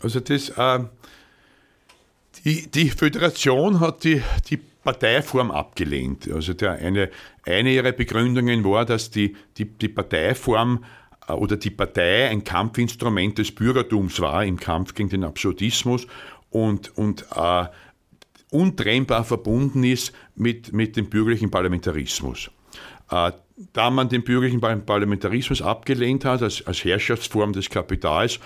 [0.03, 0.81] Also das, äh,
[2.45, 6.31] die, die Föderation hat die, die Parteiform abgelehnt.
[6.33, 7.11] Also der eine,
[7.45, 10.85] eine ihrer Begründungen war, dass die, die, die Parteiform
[11.29, 16.07] äh, oder die Partei ein Kampfinstrument des Bürgertums war im Kampf gegen den Absurdismus
[16.51, 17.67] und, und äh,
[18.51, 22.51] untrennbar verbunden ist mit, mit dem bürgerlichen Parlamentarismus.
[23.11, 23.33] Äh,
[23.73, 28.41] da man den bürgerlichen Parlamentarismus abgelehnt hat als, als Herrschaftsform des Kapitals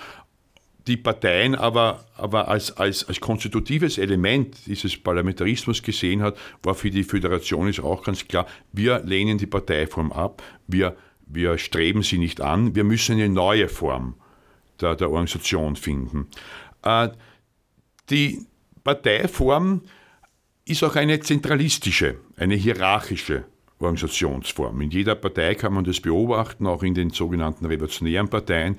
[0.87, 6.91] die Parteien aber, aber als, als, als konstitutives Element dieses Parlamentarismus gesehen hat, war für
[6.91, 10.95] die Föderation ist auch ganz klar, wir lehnen die Parteiform ab, wir,
[11.25, 14.15] wir streben sie nicht an, wir müssen eine neue Form
[14.79, 16.27] der, der Organisation finden.
[16.83, 17.09] Äh,
[18.09, 18.45] die
[18.83, 19.81] Parteiform
[20.65, 23.45] ist auch eine zentralistische, eine hierarchische
[23.79, 24.81] Organisationsform.
[24.81, 28.77] In jeder Partei kann man das beobachten, auch in den sogenannten revolutionären Parteien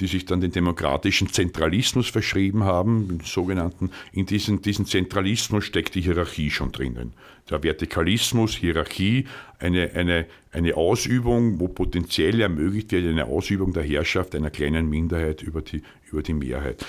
[0.00, 6.00] die sich dann den demokratischen Zentralismus verschrieben haben, sogenannten, in diesen, diesen Zentralismus steckt die
[6.00, 7.12] Hierarchie schon drinnen.
[7.50, 9.26] Der Vertikalismus, Hierarchie,
[9.58, 15.42] eine, eine, eine Ausübung, wo potenziell ermöglicht wird, eine Ausübung der Herrschaft einer kleinen Minderheit
[15.42, 16.84] über die, über die Mehrheit.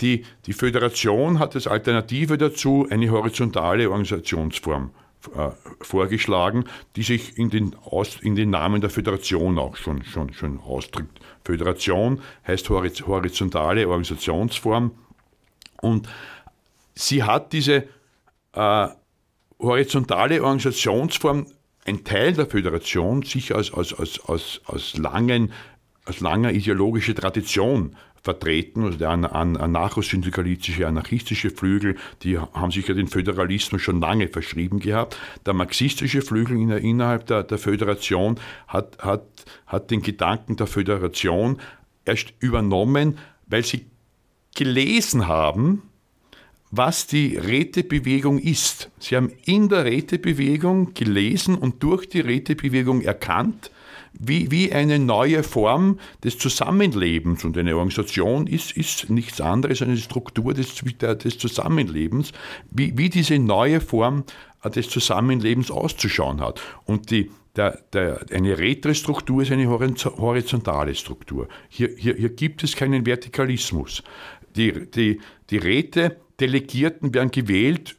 [0.00, 4.90] Die, die Föderation hat als Alternative dazu eine horizontale Organisationsform
[5.34, 10.32] äh, vorgeschlagen, die sich in den, Aus, in den Namen der Föderation auch schon, schon,
[10.34, 11.18] schon ausdrückt.
[11.46, 14.90] Föderation heißt horizontale Organisationsform.
[15.80, 16.08] Und
[16.94, 17.84] sie hat diese
[18.52, 18.88] äh,
[19.58, 21.46] horizontale Organisationsform,
[21.84, 25.52] ein Teil der Föderation, sicher aus, aus, aus, aus, aus, langen,
[26.04, 33.08] aus langer ideologischer Tradition vertreten, also der anarcho-syndikalistische, anarchistische Flügel, die haben sich ja den
[33.08, 35.16] Föderalismus schon lange verschrieben gehabt.
[35.44, 39.26] Der marxistische Flügel innerhalb der, der Föderation hat, hat,
[39.66, 41.58] hat den Gedanken der Föderation
[42.04, 43.86] erst übernommen, weil sie
[44.54, 45.82] gelesen haben,
[46.70, 48.90] was die Rätebewegung ist.
[48.98, 53.70] Sie haben in der Rätebewegung gelesen und durch die Rätebewegung erkannt,
[54.18, 57.44] wie, wie eine neue Form des Zusammenlebens.
[57.44, 62.32] Und eine Organisation ist, ist nichts anderes eine Struktur des, des Zusammenlebens,
[62.70, 64.24] wie, wie diese neue Form
[64.64, 66.60] des Zusammenlebens auszuschauen hat.
[66.84, 71.48] Und die, der, der, eine Retre-Struktur ist eine horizontale Struktur.
[71.68, 74.02] Hier, hier, hier gibt es keinen Vertikalismus.
[74.56, 77.96] Die, die, die Räte-Delegierten werden gewählt,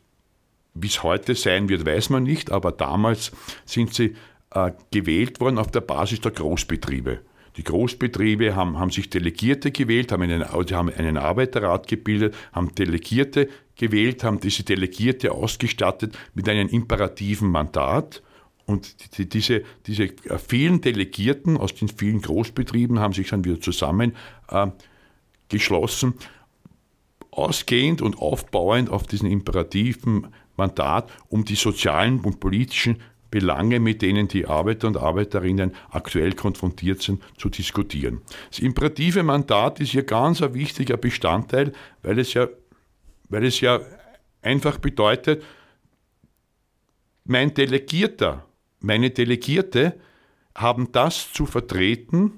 [0.74, 3.32] wie es heute sein wird, weiß man nicht, aber damals
[3.66, 4.16] sind sie
[4.58, 7.20] äh, gewählt worden auf der Basis der Großbetriebe.
[7.58, 13.50] Die Großbetriebe haben, haben sich Delegierte gewählt, haben einen, haben einen Arbeiterrat gebildet, haben Delegierte
[13.76, 18.22] gewählt, haben diese Delegierte ausgestattet mit einem imperativen Mandat.
[18.66, 23.60] Und die, diese, diese äh, vielen Delegierten aus den vielen Großbetrieben haben sich dann wieder
[23.60, 24.16] zusammen
[24.50, 24.68] äh,
[27.32, 30.28] ausgehend und aufbauend auf diesen imperativen
[30.58, 32.98] Mandat, um die sozialen und politischen
[33.30, 38.22] Belange, mit denen die Arbeiter und Arbeiterinnen aktuell konfrontiert sind, zu diskutieren.
[38.50, 41.74] Das imperative Mandat ist hier ganz ein wichtiger Bestandteil,
[42.04, 42.48] weil es ja,
[43.30, 43.80] weil es ja
[44.42, 45.44] einfach bedeutet,
[47.26, 48.46] mein Delegierter,
[48.80, 50.00] meine Delegierte
[50.56, 52.34] haben das zu vertreten,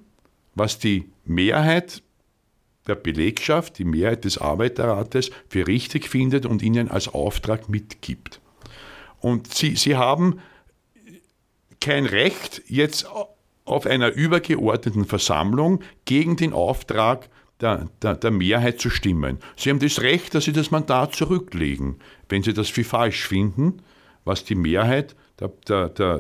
[0.56, 2.02] was die Mehrheit
[2.88, 8.42] der Belegschaft, die Mehrheit des Arbeiterrates für richtig findet und ihnen als Auftrag mitgibt.
[9.20, 10.40] Und sie, sie haben
[11.80, 13.08] kein Recht, jetzt
[13.66, 17.30] auf einer übergeordneten Versammlung gegen den Auftrag
[17.62, 19.38] der, der, der, Mehrheit zu stimmen.
[19.56, 22.00] Sie haben das Recht, dass Sie das Mandat zurücklegen,
[22.30, 23.82] wenn Sie das für falsch finden,
[24.24, 26.20] was die Mehrheit der,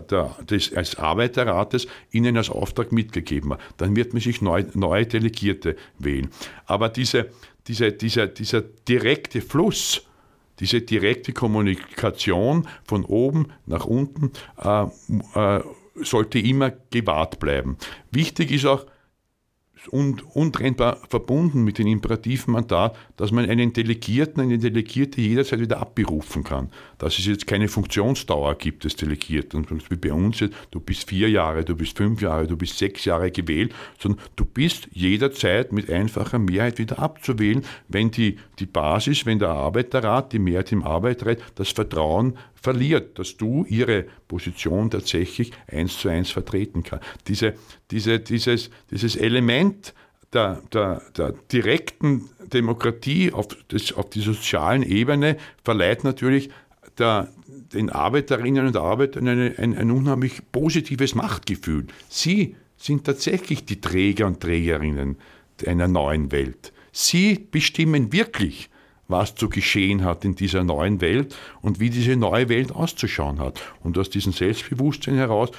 [0.49, 3.59] des als Arbeiterrates Ihnen als Auftrag mitgegeben hat.
[3.77, 6.29] Dann wird man sich neu, neue Delegierte wählen.
[6.65, 7.27] Aber diese,
[7.67, 10.05] diese, dieser, dieser direkte Fluss,
[10.59, 14.31] diese direkte Kommunikation von oben nach unten
[14.61, 14.83] äh,
[15.35, 15.63] äh,
[15.95, 17.77] sollte immer gewahrt bleiben.
[18.11, 18.85] Wichtig ist auch,
[19.87, 25.79] und untrennbar verbunden mit dem imperativen Mandat, dass man einen Delegierten, eine Delegierte jederzeit wieder
[25.79, 26.69] abberufen kann.
[26.97, 31.29] Dass es jetzt keine Funktionsdauer gibt des Delegierten, wie bei uns jetzt, du bist vier
[31.29, 35.89] Jahre, du bist fünf Jahre, du bist sechs Jahre gewählt, sondern du bist jederzeit mit
[35.89, 41.39] einfacher Mehrheit wieder abzuwählen, wenn die, die Basis, wenn der Arbeiterrat, die Mehrheit im Arbeiterrat
[41.55, 47.05] das Vertrauen verliert, dass du ihre Position tatsächlich eins zu eins vertreten kannst.
[47.27, 47.53] Diese,
[47.91, 49.93] diese, dieses, dieses Element
[50.33, 56.49] der, der, der direkten Demokratie auf, das, auf die sozialen Ebene verleiht natürlich
[56.97, 57.31] der,
[57.73, 61.87] den Arbeiterinnen und Arbeitern ein, ein, ein unheimlich positives Machtgefühl.
[62.09, 65.17] Sie sind tatsächlich die Träger und Trägerinnen
[65.65, 66.71] einer neuen Welt.
[66.91, 68.69] Sie bestimmen wirklich,
[69.09, 73.59] was zu geschehen hat in dieser neuen Welt und wie diese neue Welt auszuschauen hat.
[73.83, 75.49] Und aus diesem Selbstbewusstsein heraus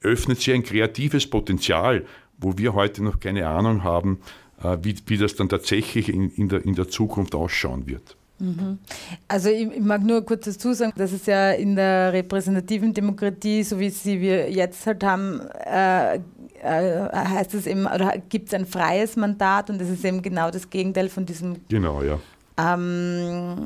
[0.00, 2.04] öffnet sich ein kreatives Potenzial,
[2.38, 4.20] wo wir heute noch keine Ahnung haben,
[4.62, 8.16] äh, wie, wie das dann tatsächlich in, in, der, in der Zukunft ausschauen wird.
[8.38, 8.78] Mhm.
[9.26, 13.64] Also ich, ich, mag nur kurz dazu sagen, dass es ja in der repräsentativen Demokratie,
[13.64, 16.20] so wie sie wir jetzt halt haben, äh, äh,
[16.62, 20.70] heißt es eben, oder gibt es ein freies Mandat und das ist eben genau das
[20.70, 22.18] Gegenteil von diesem genau, ja.
[22.58, 23.64] Ähm,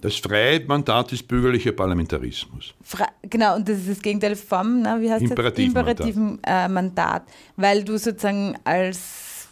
[0.00, 2.74] das freie Mandat ist bürgerlicher Parlamentarismus.
[3.22, 5.82] genau, und das ist das Gegenteil vom, na, wie heißt Imperativen das?
[5.82, 6.46] Imperativen Mandat.
[6.46, 7.22] Äh, Mandat.
[7.56, 9.48] Weil du sozusagen als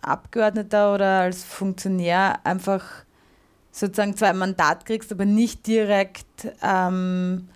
[0.00, 2.82] Abgeordneter oder als Funktionär einfach
[3.72, 7.48] sozusagen zwar ein Mandat kriegst, aber nicht direkt ähm,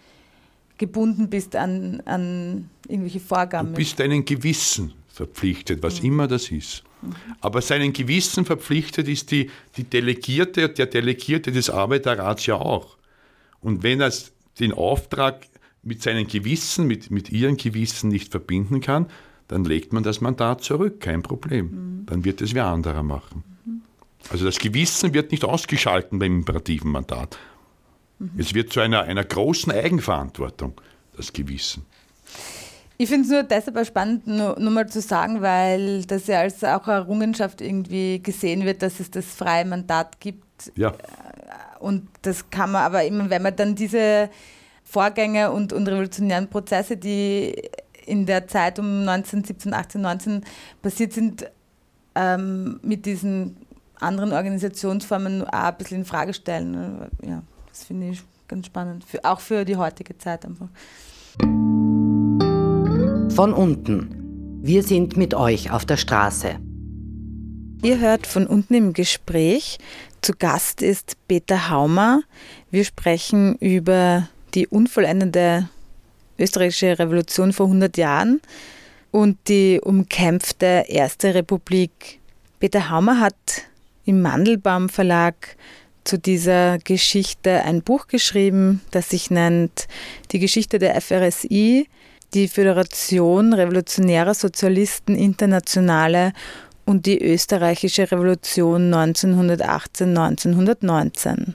[0.77, 3.71] gebunden bist an, an irgendwelche Vorgaben.
[3.71, 6.09] Du bist deinem Gewissen verpflichtet, was mhm.
[6.09, 6.85] immer das ist.
[7.41, 12.97] Aber seinen Gewissen verpflichtet ist die, die Delegierte, der Delegierte des Arbeiterrats ja auch.
[13.61, 14.13] Und wenn er
[14.61, 15.47] den Auftrag
[15.83, 19.07] mit seinem Gewissen, mit, mit ihrem Gewissen nicht verbinden kann,
[19.49, 21.67] dann legt man das Mandat zurück, kein Problem.
[21.67, 22.07] Mhm.
[22.07, 23.45] Dann wird es wer anderer machen.
[23.65, 23.83] Mhm.
[24.31, 27.39] Also das Gewissen wird nicht ausgeschalten beim imperativen Mandat.
[28.19, 28.31] Mhm.
[28.39, 30.81] Es wird zu einer, einer großen Eigenverantwortung,
[31.17, 31.85] das Gewissen.
[33.05, 36.65] Ich finde es nur deshalb spannend, nur, nur, mal zu sagen, weil das ja als
[36.65, 40.73] auch Errungenschaft irgendwie gesehen wird, dass es das freie Mandat gibt.
[40.75, 40.95] Ja.
[41.81, 44.31] Und das kann man aber immer, wenn man dann diese
[44.85, 47.55] Vorgänge und, und revolutionären Prozesse, die
[48.07, 50.45] in der Zeit um 1917, 18, 19
[50.81, 51.45] passiert sind,
[52.15, 53.59] ähm, mit diesen
[54.01, 57.11] anderen Organisationsformen auch ein bisschen in Frage stellen.
[57.23, 60.69] Ja, das finde ich ganz spannend, für, auch für die heutige Zeit einfach.
[63.35, 64.61] Von unten.
[64.63, 66.55] Wir sind mit euch auf der Straße.
[67.83, 69.79] Ihr hört von unten im Gespräch.
[70.23, 72.23] Zu Gast ist Peter Haumer.
[72.71, 75.69] Wir sprechen über die unvollendete
[76.39, 78.41] österreichische Revolution vor 100 Jahren
[79.11, 82.21] und die umkämpfte Erste Republik.
[82.61, 83.35] Peter Haumer hat
[84.05, 85.57] im Mandelbaum Verlag
[86.05, 89.89] zu dieser Geschichte ein Buch geschrieben, das sich nennt
[90.31, 91.89] Die Geschichte der FRSI,
[92.35, 96.33] die Föderation Revolutionärer Sozialisten Internationale
[96.85, 101.53] und die österreichische Revolution 1918-1919.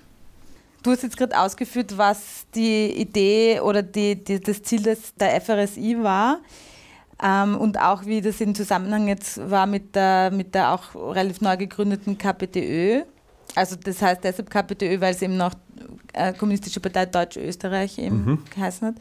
[0.82, 5.42] Du hast jetzt gerade ausgeführt, was die Idee oder die, die, das Ziel des, der
[5.42, 6.40] FRSI war
[7.22, 11.42] ähm, und auch wie das im Zusammenhang jetzt war mit der, mit der auch relativ
[11.42, 13.02] neu gegründeten KPDÖ.
[13.56, 15.52] Also das heißt deshalb KPDÖ, weil es eben noch
[16.14, 18.40] äh, Kommunistische Partei Deutsch-Österreich eben mhm.
[18.56, 18.96] geheißen hat.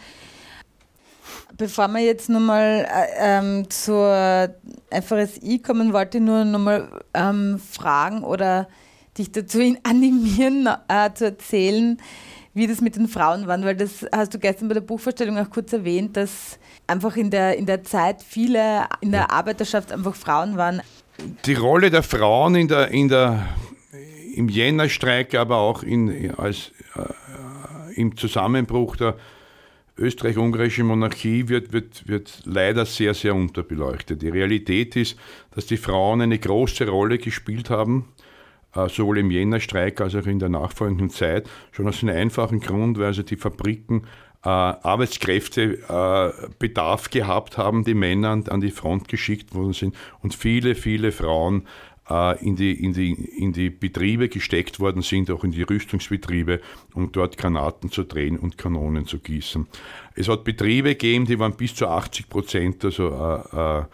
[1.58, 4.54] Bevor wir jetzt nochmal äh, ähm, zur
[4.92, 8.68] FRSI kommen, wollte ich nur nochmal ähm, fragen oder
[9.18, 12.00] dich dazu animieren, äh, zu erzählen,
[12.54, 15.50] wie das mit den Frauen war, weil das hast du gestern bei der Buchvorstellung auch
[15.50, 20.56] kurz erwähnt, dass einfach in der, in der Zeit viele in der Arbeiterschaft einfach Frauen
[20.56, 20.80] waren.
[21.44, 23.48] Die Rolle der Frauen in der, in der,
[24.32, 29.16] im Jännerstreik, aber auch in, als, äh, im Zusammenbruch der
[29.98, 34.22] österreich-ungarische Monarchie wird, wird, wird leider sehr, sehr unterbeleuchtet.
[34.22, 35.18] Die Realität ist,
[35.54, 38.08] dass die Frauen eine große Rolle gespielt haben,
[38.74, 42.98] äh, sowohl im Jännerstreik als auch in der nachfolgenden Zeit, schon aus einem einfachen Grund,
[42.98, 44.04] weil also die Fabriken
[44.44, 50.74] äh, Arbeitskräftebedarf äh, gehabt haben, die Männer an, die Front geschickt worden sind und viele,
[50.74, 51.66] viele Frauen
[52.08, 56.60] in, die, in, die, in die Betriebe gesteckt worden sind, auch in die Rüstungsbetriebe,
[56.94, 59.66] um dort Granaten zu drehen und Kanonen zu gießen.
[60.14, 63.08] Es hat Betriebe gegeben, die waren bis zu 80 Prozent, also
[63.52, 63.84] äh, äh,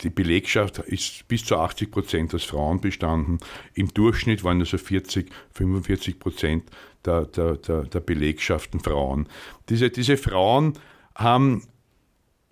[0.00, 3.38] die Belegschaft ist bis zu 80 Prozent aus Frauen bestanden.
[3.74, 6.70] Im Durchschnitt waren also 40, 45 Prozent
[7.04, 9.28] der, der, der, der Belegschaften Frauen.
[9.68, 10.74] Diese, diese Frauen
[11.14, 11.62] haben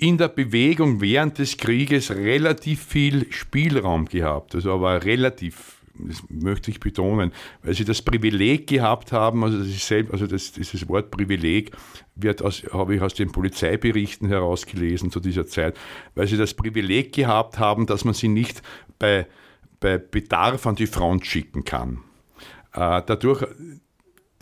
[0.03, 6.73] in der Bewegung während des Krieges relativ viel Spielraum gehabt, also aber relativ, das möchte
[6.73, 7.31] ich betonen,
[7.63, 11.71] weil sie das Privileg gehabt haben, also das, ist selbst, also das, dieses Wort Privileg
[12.17, 15.79] wird aus, habe ich aus den Polizeiberichten herausgelesen zu dieser Zeit,
[16.17, 18.61] weil sie das Privileg gehabt haben, dass man sie nicht
[18.99, 19.29] bei,
[19.79, 21.99] bei Bedarf an die Front schicken kann.
[22.73, 23.47] Äh, dadurch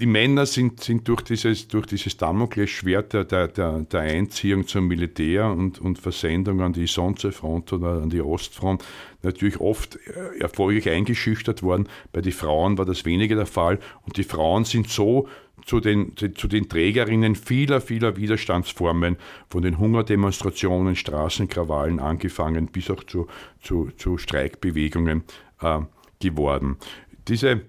[0.01, 5.47] die Männer sind, sind durch dieses, durch dieses Damoklesschwert der, der, der Einziehung zum Militär
[5.47, 8.83] und, und Versendung an die Sonzefront oder an die Ostfront
[9.23, 11.89] natürlich oft äh, erfolgreich eingeschüchtert worden.
[12.13, 15.29] Bei den Frauen war das weniger der Fall und die Frauen sind so
[15.67, 19.17] zu den, zu den Trägerinnen vieler, vieler Widerstandsformen,
[19.51, 23.27] von den Hungerdemonstrationen, Straßenkrawallen angefangen bis auch zu,
[23.61, 25.25] zu, zu Streikbewegungen
[25.61, 25.81] äh,
[26.21, 26.79] geworden.
[27.29, 27.61] Diese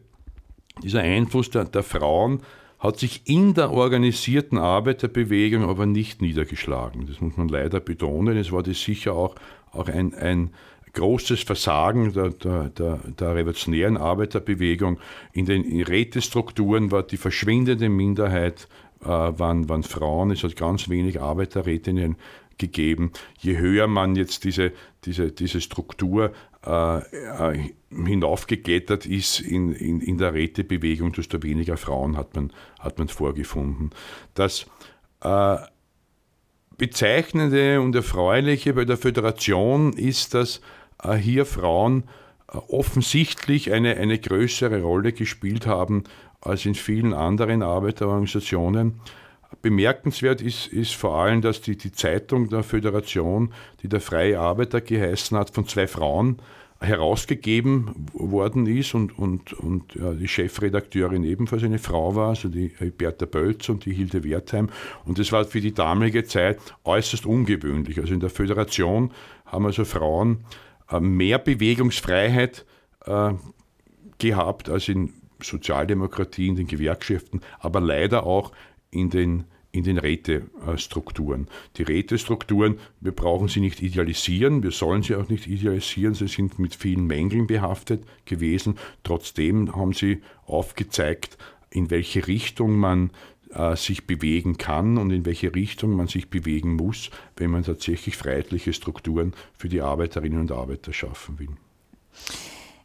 [0.83, 2.41] dieser Einfluss der, der Frauen
[2.79, 7.05] hat sich in der organisierten Arbeiterbewegung aber nicht niedergeschlagen.
[7.07, 8.37] Das muss man leider betonen.
[8.37, 9.35] Es war das sicher auch,
[9.71, 10.49] auch ein, ein
[10.93, 14.99] großes Versagen der, der, der, der revolutionären Arbeiterbewegung.
[15.31, 18.67] In den Rätestrukturen war die verschwindende Minderheit
[19.01, 20.31] äh, waren, waren Frauen.
[20.31, 22.17] Es hat ganz wenig Arbeiterrätinnen
[22.57, 23.11] gegeben.
[23.39, 24.71] Je höher man jetzt diese,
[25.05, 26.31] diese, diese Struktur
[26.65, 32.99] äh, äh, hinaufgegettert ist in, in, in der Rätebewegung, desto weniger Frauen hat man, hat
[32.99, 33.89] man vorgefunden.
[34.33, 34.67] Das
[35.21, 35.57] äh,
[36.77, 40.61] Bezeichnende und Erfreuliche bei der Föderation ist, dass
[41.03, 42.03] äh, hier Frauen
[42.47, 46.03] äh, offensichtlich eine, eine größere Rolle gespielt haben
[46.41, 48.99] als in vielen anderen Arbeiterorganisationen.
[49.61, 54.81] Bemerkenswert ist, ist vor allem, dass die, die Zeitung der Föderation, die der Freie Arbeiter
[54.81, 56.37] geheißen hat, von zwei Frauen
[56.81, 62.69] herausgegeben worden ist und, und, und ja, die Chefredakteurin ebenfalls eine Frau war, also die
[62.97, 64.69] Bertha Bölz und die Hilde Wertheim.
[65.05, 67.99] Und das war für die damalige Zeit äußerst ungewöhnlich.
[67.99, 69.11] Also in der Föderation
[69.45, 70.43] haben also Frauen
[70.89, 72.65] äh, mehr Bewegungsfreiheit
[73.05, 73.33] äh,
[74.17, 78.51] gehabt als in Sozialdemokratie, in den Gewerkschaften, aber leider auch
[78.91, 81.47] in den, in den Rätestrukturen.
[81.77, 86.59] Die Rätestrukturen, wir brauchen sie nicht idealisieren, wir sollen sie auch nicht idealisieren, sie sind
[86.59, 88.77] mit vielen Mängeln behaftet gewesen.
[89.03, 91.37] Trotzdem haben sie aufgezeigt,
[91.69, 93.11] in welche Richtung man
[93.53, 98.17] äh, sich bewegen kann und in welche Richtung man sich bewegen muss, wenn man tatsächlich
[98.17, 101.49] freiheitliche Strukturen für die Arbeiterinnen und Arbeiter schaffen will.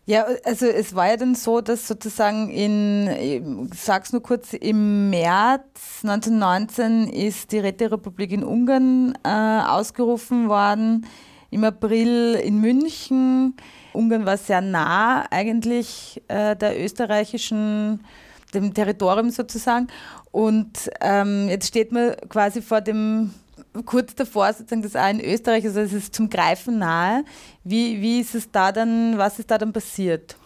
[0.08, 3.42] Ja, also es war ja dann so, dass sozusagen in, ich
[3.76, 11.06] sag's nur kurz, im März 1919 ist die Räterepublik in Ungarn äh, ausgerufen worden,
[11.50, 13.56] im April in München.
[13.92, 18.04] Ungarn war sehr nah eigentlich äh, der österreichischen,
[18.54, 19.88] dem Territorium sozusagen.
[20.30, 23.34] Und ähm, jetzt steht man quasi vor dem
[23.84, 27.24] kurz davor sozusagen das auch in Österreich, also es ist zum Greifen nahe.
[27.64, 30.36] Wie, wie ist es da dann, was ist da dann passiert?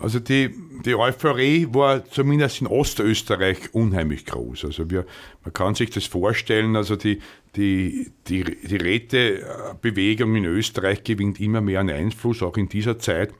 [0.00, 0.54] Also die,
[0.84, 4.66] die Euphorie war zumindest in Ostösterreich unheimlich groß.
[4.66, 5.04] Also wir,
[5.42, 7.18] man kann sich das vorstellen, also die,
[7.56, 13.34] die, die, die Rätebewegung in Österreich gewinnt immer mehr an Einfluss, auch in dieser Zeit.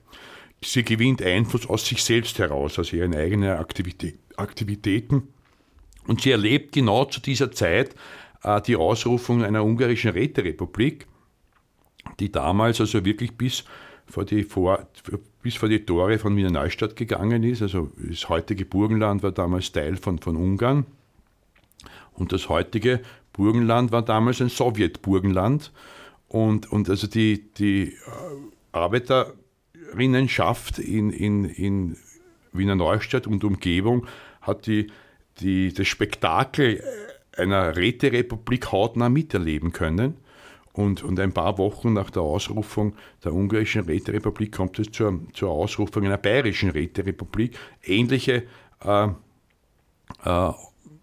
[0.60, 5.28] Sie gewinnt Einfluss aus sich selbst heraus, aus ihren eigenen Aktivität, Aktivitäten.
[6.08, 7.94] Und sie erlebt genau zu dieser Zeit
[8.66, 11.06] die Ausrufung einer ungarischen Räterepublik,
[12.20, 13.64] die damals also wirklich bis
[14.06, 14.86] vor die, vor,
[15.42, 17.62] bis vor die Tore von Wiener Neustadt gegangen ist.
[17.62, 20.86] Also das heutige Burgenland war damals Teil von, von Ungarn
[22.14, 23.00] und das heutige
[23.32, 25.70] Burgenland war damals ein Sowjetburgenland.
[26.26, 27.94] Und, und also die, die äh,
[28.72, 31.96] Arbeiterinnenschaft in, in, in
[32.52, 34.06] Wiener Neustadt und Umgebung
[34.42, 34.88] hat die,
[35.40, 36.82] die, das Spektakel
[37.38, 40.16] einer Räterepublik hautnah miterleben können.
[40.72, 45.50] Und, und ein paar Wochen nach der Ausrufung der ungarischen Räterepublik kommt es zur, zur
[45.50, 47.58] Ausrufung einer bayerischen Räterepublik.
[47.82, 48.44] Ähnliche
[48.84, 49.08] äh,
[50.24, 50.52] äh,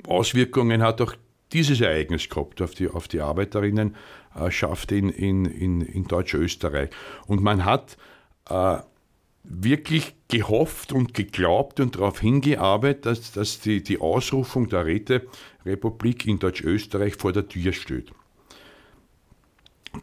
[0.08, 1.14] Auswirkungen hat auch
[1.52, 6.90] dieses Ereignis gehabt auf die, auf die Arbeiterinnenschaft in, in, in, in Deutsch-Österreich.
[7.28, 7.98] Und man hat
[8.50, 8.78] äh,
[9.48, 16.40] wirklich gehofft und geglaubt und darauf hingearbeitet, dass, dass die, die Ausrufung der Räterepublik in
[16.40, 18.12] Deutsch-Österreich vor der Tür steht.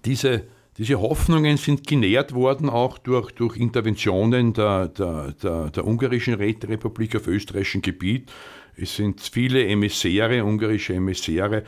[0.04, 0.44] Diese,
[0.78, 7.16] diese Hoffnungen sind genährt worden auch durch, durch Interventionen der, der, der, der ungarischen Räterepublik
[7.16, 8.32] auf österreichischem Gebiet.
[8.74, 11.64] Es sind viele Emissäre, ungarische Emissäre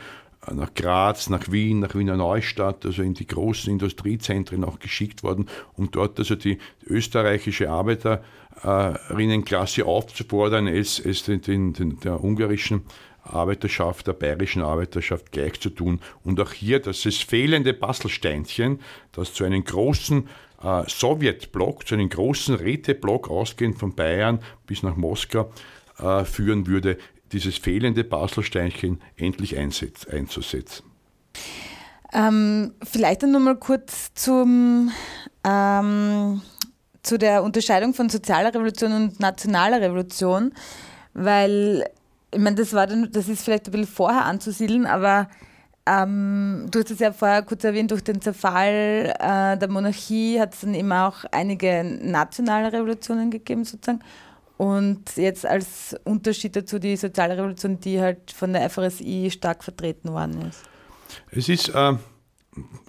[0.53, 5.47] nach Graz, nach Wien, nach Wiener Neustadt, also in die großen Industriezentren auch geschickt worden,
[5.73, 12.83] um dort also die österreichische Arbeiterinnenklasse aufzufordern, es, es den, den, der ungarischen
[13.23, 15.99] Arbeiterschaft, der bayerischen Arbeiterschaft gleich zu tun.
[16.23, 18.79] Und auch hier das ist fehlende Bastelsteinchen,
[19.11, 20.27] das zu einem großen
[20.63, 25.51] äh, Sowjetblock, zu einem großen Räteblock ausgehend von Bayern bis nach Moskau
[25.99, 26.97] äh, führen würde,
[27.31, 30.83] dieses fehlende Baselsteinchen endlich einzusetzen.
[32.13, 34.91] Ähm, vielleicht dann nochmal kurz zum,
[35.43, 36.41] ähm,
[37.03, 40.53] zu der Unterscheidung von sozialer Revolution und nationaler Revolution,
[41.13, 41.85] weil
[42.31, 45.29] ich meine, das, war dann, das ist vielleicht ein bisschen vorher anzusiedeln, aber
[45.85, 50.53] ähm, du hast es ja vorher kurz erwähnt, durch den Zerfall äh, der Monarchie hat
[50.53, 53.99] es dann eben auch einige nationale Revolutionen gegeben, sozusagen.
[54.57, 60.13] Und jetzt als Unterschied dazu die soziale Revolution, die halt von der FRSI stark vertreten
[60.13, 60.63] worden ist.
[61.31, 61.93] Es ist, äh,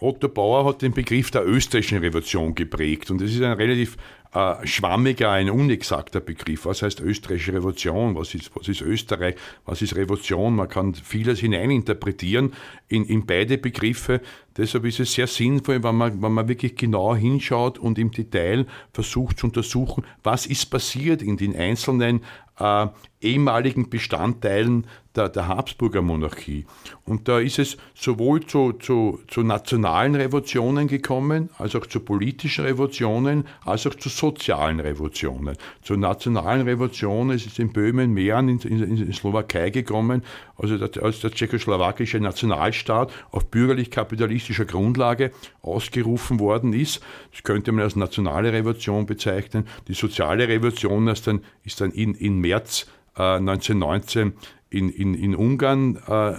[0.01, 3.97] Otto Bauer hat den Begriff der österreichischen Revolution geprägt und es ist ein relativ
[4.37, 6.67] äh, schwammiger, ein unexakter Begriff.
[6.67, 8.15] Was heißt österreichische Revolution?
[8.17, 9.37] Was ist, was ist Österreich?
[9.65, 10.57] Was ist Revolution?
[10.57, 12.53] Man kann vieles hineininterpretieren
[12.89, 14.21] in, in beide Begriffe.
[14.55, 18.67] Deshalb ist es sehr sinnvoll, wenn man, wenn man wirklich genau hinschaut und im Detail
[18.93, 22.23] versucht zu untersuchen, was ist passiert in den einzelnen
[22.59, 22.89] äh,
[23.27, 26.67] ehemaligen Bestandteilen der, der Habsburger Monarchie.
[27.05, 32.65] Und da ist es sowohl zu, zu, zu nationalen Revolutionen gekommen, als auch zu politischen
[32.65, 35.57] Revolutionen, als auch zu sozialen Revolutionen.
[35.83, 40.23] Zur nationalen Revolution ist es in Böhmen, Mähren, in, in, in Slowakei gekommen,
[40.59, 47.01] also der, als der tschechoslowakische Nationalstaat auf bürgerlich-kapitalistischer Grundlage ausgerufen worden ist.
[47.33, 49.67] Das könnte man als nationale Revolution bezeichnen.
[49.89, 52.87] Die soziale Revolution ist dann, ist dann in, in März
[53.17, 54.35] äh, 1919
[54.71, 56.35] in, in, in Ungarn äh,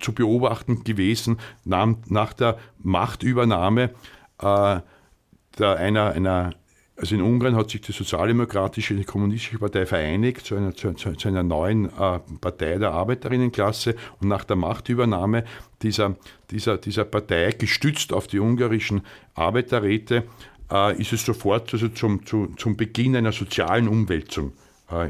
[0.00, 3.90] zu beobachten gewesen, nach, nach der Machtübernahme
[4.40, 4.80] äh,
[5.58, 6.54] der, einer, einer,
[6.96, 11.28] also in Ungarn hat sich die Sozialdemokratische die Kommunistische Partei vereinigt zu einer, zu, zu
[11.28, 15.44] einer neuen äh, Partei der Arbeiterinnenklasse und nach der Machtübernahme
[15.82, 16.16] dieser,
[16.50, 19.02] dieser, dieser Partei, gestützt auf die ungarischen
[19.34, 20.24] Arbeiterräte,
[20.70, 24.52] äh, ist es sofort also zum, zu, zum Beginn einer sozialen Umwälzung äh,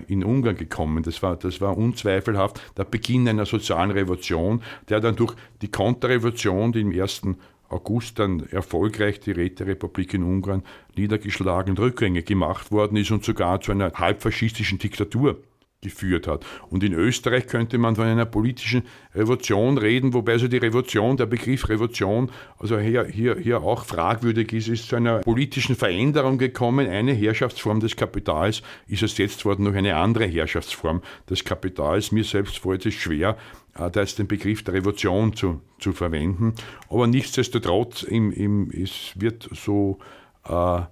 [0.09, 1.03] in Ungarn gekommen.
[1.03, 6.73] Das war, das war unzweifelhaft der Beginn einer sozialen Revolution, der dann durch die Konterrevolution,
[6.73, 7.23] die im 1.
[7.69, 10.65] August dann erfolgreich die Räterepublik in Ungarn
[10.97, 15.39] niedergeschlagen rückgängig gemacht worden ist und sogar zu einer halbfaschistischen Diktatur
[15.83, 16.45] geführt hat.
[16.69, 18.83] Und in Österreich könnte man von einer politischen
[19.15, 24.53] Revolution reden, wobei so die Revolution, der Begriff Revolution, also hier, hier, hier auch fragwürdig
[24.53, 26.87] ist, ist zu einer politischen Veränderung gekommen.
[26.87, 32.13] Eine Herrschaftsform des Kapitals ist ersetzt worden durch eine andere Herrschaftsform des Kapitals.
[32.13, 33.39] Mir selbst fällt es schwer,
[33.79, 36.55] äh, da jetzt den Begriff der Revolution zu, zu verwenden.
[36.91, 39.99] Aber nichtsdestotrotz, im, im, es wird so
[40.47, 40.83] äh,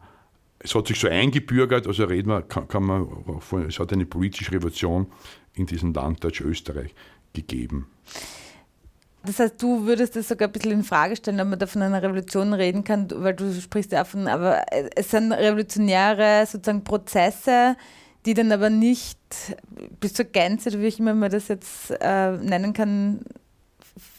[0.61, 3.09] es hat sich so eingebürgert, also reden wir, kann, kann man
[3.69, 5.07] es hat eine politische Revolution
[5.55, 6.95] in diesem Land Deutsch-Österreich
[7.33, 7.87] gegeben.
[9.25, 11.83] Das heißt, du würdest das sogar ein bisschen in Frage stellen, ob man da von
[11.83, 14.65] einer Revolution reden kann, weil du sprichst ja von, aber
[14.97, 17.77] es sind revolutionäre sozusagen Prozesse,
[18.25, 19.19] die dann aber nicht
[20.01, 23.21] bis zur Gänze, wie ich immer mal das jetzt äh, nennen kann,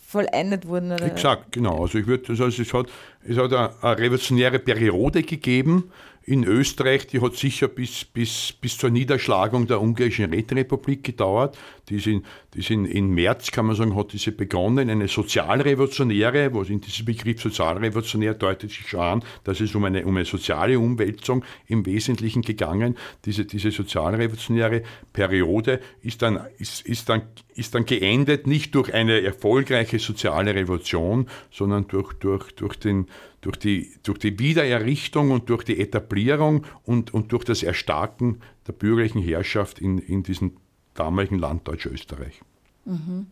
[0.05, 0.91] vollendet wurden.
[0.91, 1.05] Oder?
[1.05, 1.81] Exakt, genau.
[1.83, 2.87] Also ich würde, also es hat,
[3.27, 5.91] es hat eine, eine revolutionäre Periode gegeben,
[6.29, 11.57] in Österreich, die hat sicher bis, bis, bis zur Niederschlagung der ungarischen Räterepublik gedauert.
[11.89, 12.23] Die ist, in,
[12.55, 17.05] ist in, in März, kann man sagen, hat diese begonnen, eine sozialrevolutionäre, was in diesem
[17.05, 21.85] Begriff sozialrevolutionär deutet sich schon an, dass es um eine, um eine soziale Umwälzung im
[21.85, 22.97] Wesentlichen gegangen.
[23.25, 24.83] Diese, diese sozialrevolutionäre
[25.13, 27.21] Periode ist dann, ist, ist, dann,
[27.55, 33.07] ist dann geendet nicht durch eine erfolgreiche soziale Revolution, sondern durch, durch, durch den
[33.41, 38.73] durch die, durch die Wiedererrichtung und durch die Etablierung und, und durch das Erstarken der
[38.73, 40.57] bürgerlichen Herrschaft in, in diesem
[40.93, 42.41] damaligen Land Deutsch-Österreich.
[42.85, 43.27] Mhm.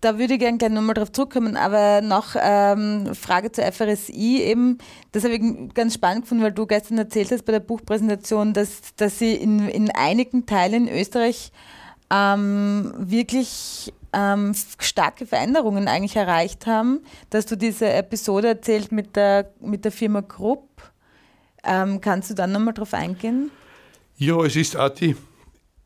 [0.00, 4.78] Da würde ich gerne gleich nochmal drauf zurückkommen, aber noch ähm, Frage zur FRSI eben.
[5.10, 8.94] Das habe ich ganz spannend gefunden, weil du gestern erzählt hast bei der Buchpräsentation, dass,
[8.94, 11.50] dass sie in, in einigen Teilen in Österreich
[12.10, 19.50] ähm, wirklich ähm, starke Veränderungen eigentlich erreicht haben, dass du diese Episode erzählt mit der,
[19.60, 20.68] mit der Firma Krupp.
[21.64, 23.50] Ähm, kannst du dann nochmal drauf eingehen?
[24.16, 25.16] Ja, es ist auch die,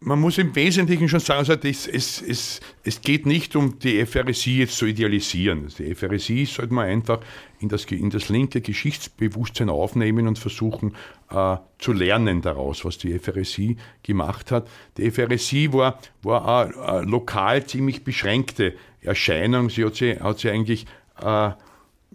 [0.03, 4.05] man muss im Wesentlichen schon sagen, also das, es, es, es geht nicht um die
[4.07, 5.71] FRSI jetzt zu idealisieren.
[5.79, 7.21] Die FRSI sollte man einfach
[7.59, 10.97] in das, in das linke Geschichtsbewusstsein aufnehmen und versuchen
[11.31, 14.69] äh, zu lernen daraus, was die FRSI gemacht hat.
[14.97, 19.69] Die FRSI war, war eine lokal ziemlich beschränkte Erscheinung.
[19.69, 20.87] Sie hat sie, hat sie eigentlich
[21.21, 21.51] äh,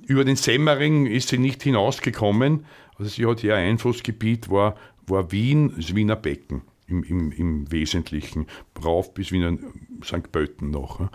[0.08, 2.66] über den Semmering ist sie nicht hinausgekommen.
[2.98, 4.76] Also sie hat ihr Einflussgebiet war,
[5.06, 8.48] war Wien, das Wiener Becken im, im, im Wesentlichen,
[8.84, 9.58] rauf bis Wiener
[10.04, 10.32] St.
[10.32, 11.10] Pölten noch.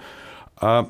[0.61, 0.85] Äh,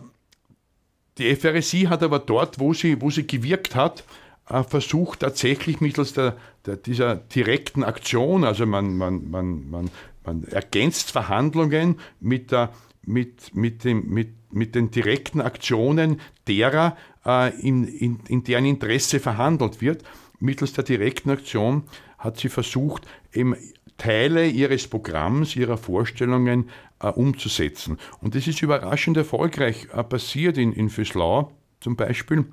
[1.18, 4.04] die FRSI hat aber dort, wo sie, wo sie gewirkt hat,
[4.48, 9.90] äh, versucht tatsächlich mittels der, der, dieser direkten Aktion, also man, man, man, man,
[10.24, 12.72] man ergänzt Verhandlungen mit, der,
[13.04, 19.20] mit, mit, dem, mit, mit den direkten Aktionen derer, äh, in, in, in deren Interesse
[19.20, 20.02] verhandelt wird.
[20.38, 21.84] Mittels der direkten Aktion
[22.18, 23.56] hat sie versucht, eben
[24.00, 26.70] Teile ihres Programms, ihrer Vorstellungen
[27.00, 27.98] äh, umzusetzen.
[28.22, 32.46] Und das ist überraschend erfolgreich äh, passiert in, in Füßlau zum Beispiel.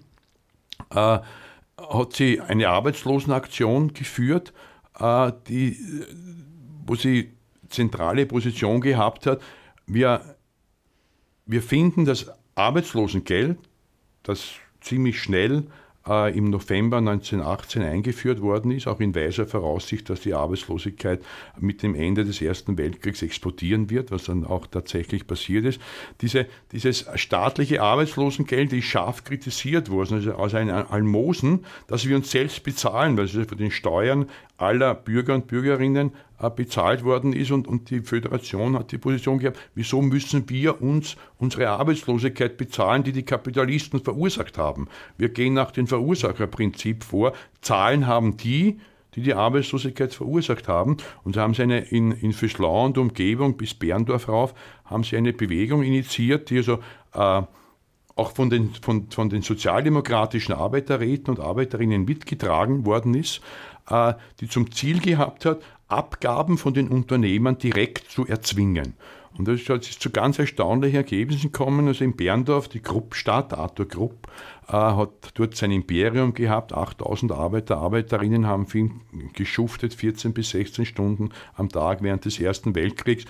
[0.94, 1.20] Äh,
[1.78, 4.52] hat sie eine Arbeitslosenaktion geführt,
[5.00, 5.80] äh, die,
[6.86, 7.32] wo sie
[7.70, 9.42] zentrale Position gehabt hat.
[9.86, 10.36] Wir,
[11.46, 13.58] wir finden das Arbeitslosengeld,
[14.24, 14.50] das
[14.82, 15.68] ziemlich schnell
[16.08, 21.22] äh, im November 1918 eingeführt worden ist, auch in weiser Voraussicht, dass die Arbeitslosigkeit
[21.60, 25.82] mit dem Ende des Ersten Weltkriegs explodieren wird, was dann auch tatsächlich passiert ist.
[26.22, 32.32] Diese, dieses staatliche Arbeitslosengeld ist scharf kritisiert worden, also aus einem Almosen, das wir uns
[32.32, 34.28] selbst bezahlen, weil es von den Steuern
[34.58, 36.12] aller Bürger und Bürgerinnen
[36.56, 41.18] bezahlt worden ist und, und die Föderation hat die Position gehabt, wieso müssen wir uns
[41.40, 44.88] unsere Arbeitslosigkeit bezahlen, die die Kapitalisten verursacht haben.
[45.18, 48.80] Wir gehen nach dem Verursacherprinzip vor, Zahlen haben die,
[49.16, 50.98] die die Arbeitslosigkeit verursacht haben.
[51.24, 54.54] Und so haben sie eine, in, in Füßlau und Umgebung bis Berndorf rauf,
[54.86, 56.80] haben sie eine Bewegung initiiert, die also
[57.14, 57.42] äh,
[58.16, 63.42] auch von den, von, von den sozialdemokratischen Arbeiterräten und Arbeiterinnen mitgetragen worden ist,
[63.90, 68.94] äh, die zum Ziel gehabt hat, Abgaben von den Unternehmern direkt zu erzwingen.
[69.38, 71.88] Und das ist zu ganz erstaunlichen Ergebnissen gekommen.
[71.88, 74.28] Also in Berndorf, die Gruppstadt, Arthur Grupp,
[74.68, 76.74] äh, hat dort sein Imperium gehabt.
[76.74, 79.02] 8000 Arbeiter, Arbeiterinnen haben ihn
[79.34, 83.26] geschuftet, 14 bis 16 Stunden am Tag während des Ersten Weltkriegs.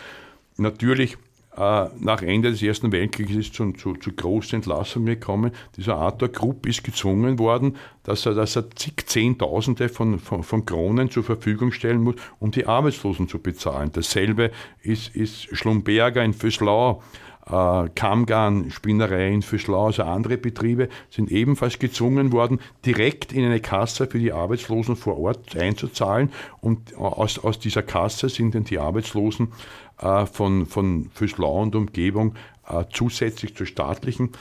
[0.55, 1.17] Natürlich
[1.57, 5.51] nach Ende des Ersten Weltkrieges ist es zu, zu, zu großen Entlassungen gekommen.
[5.75, 10.65] Dieser Arthur Krupp ist gezwungen worden, dass er, dass er zig Zehntausende von, von, von
[10.65, 13.89] Kronen zur Verfügung stellen muss, um die Arbeitslosen zu bezahlen.
[13.91, 14.51] Dasselbe
[14.83, 17.01] ist, ist Schlumberger in Füßlau.
[17.49, 23.61] Äh, Kamgarn, Spinnerei in Füßlau, also andere Betriebe sind ebenfalls gezwungen worden, direkt in eine
[23.61, 26.31] Kasse für die Arbeitslosen vor Ort einzuzahlen.
[26.59, 29.53] Und aus, aus dieser Kasse sind dann die Arbeitslosen
[30.01, 32.35] äh, von, von Füßlau und Umgebung
[32.67, 34.31] äh, zusätzlich zur staatlichen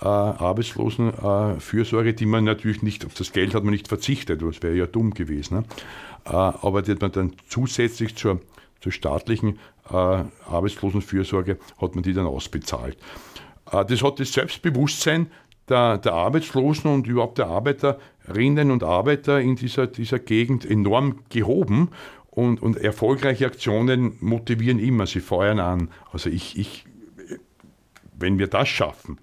[0.00, 4.74] äh, Arbeitslosenfürsorge, die man natürlich nicht, auf das Geld hat man nicht verzichtet, das wäre
[4.74, 5.58] ja dumm gewesen.
[5.58, 5.64] Ne?
[6.26, 8.40] aber die hat man dann zusätzlich zur,
[8.84, 12.98] zur staatlichen Arbeitslosenfürsorge, hat man die dann ausbezahlt.
[13.64, 15.30] das hat das Selbstbewusstsein
[15.70, 21.88] der, der Arbeitslosen und überhaupt der Arbeiterinnen und Arbeiter in dieser, dieser Gegend enorm gehoben
[22.30, 25.88] und, und erfolgreiche Aktionen motivieren immer, sie feuern an.
[26.12, 26.84] Also ich, ich
[28.18, 29.18] wenn wir das schaffen,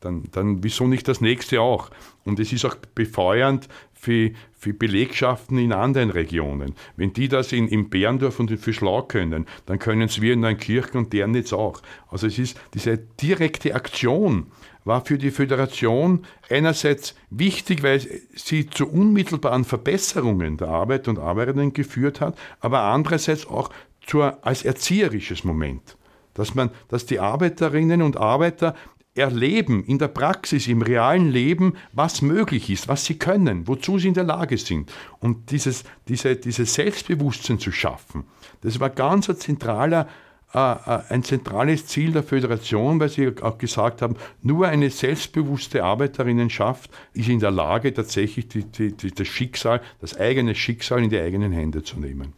[0.00, 1.90] dann, dann wieso nicht das nächste auch?
[2.24, 3.68] Und es ist auch befeuernd
[4.02, 6.74] für, für Belegschaften in anderen Regionen.
[6.96, 10.40] Wenn die das in, in Berndorf und in Fischlau können, dann können es wir in
[10.40, 11.80] Neunkirchen und Dernitz auch.
[12.08, 14.48] Also es ist diese direkte Aktion,
[14.84, 18.00] war für die Föderation einerseits wichtig, weil
[18.34, 23.70] sie zu unmittelbaren Verbesserungen der Arbeit und Arbeiterinnen geführt hat, aber andererseits auch
[24.04, 25.96] zur, als erzieherisches Moment.
[26.34, 28.74] Dass, man, dass die Arbeiterinnen und Arbeiter
[29.14, 34.08] erleben in der Praxis, im realen Leben, was möglich ist, was sie können, wozu sie
[34.08, 34.92] in der Lage sind.
[35.20, 38.24] Und dieses, diese, dieses Selbstbewusstsein zu schaffen,
[38.62, 40.08] das war ganz ein zentraler
[40.54, 45.82] äh, äh, ein zentrales Ziel der Föderation, weil sie auch gesagt haben, nur eine selbstbewusste
[45.82, 51.08] Arbeiterinnenschaft ist in der Lage, tatsächlich die, die, die, das Schicksal, das eigene Schicksal in
[51.08, 52.34] die eigenen Hände zu nehmen.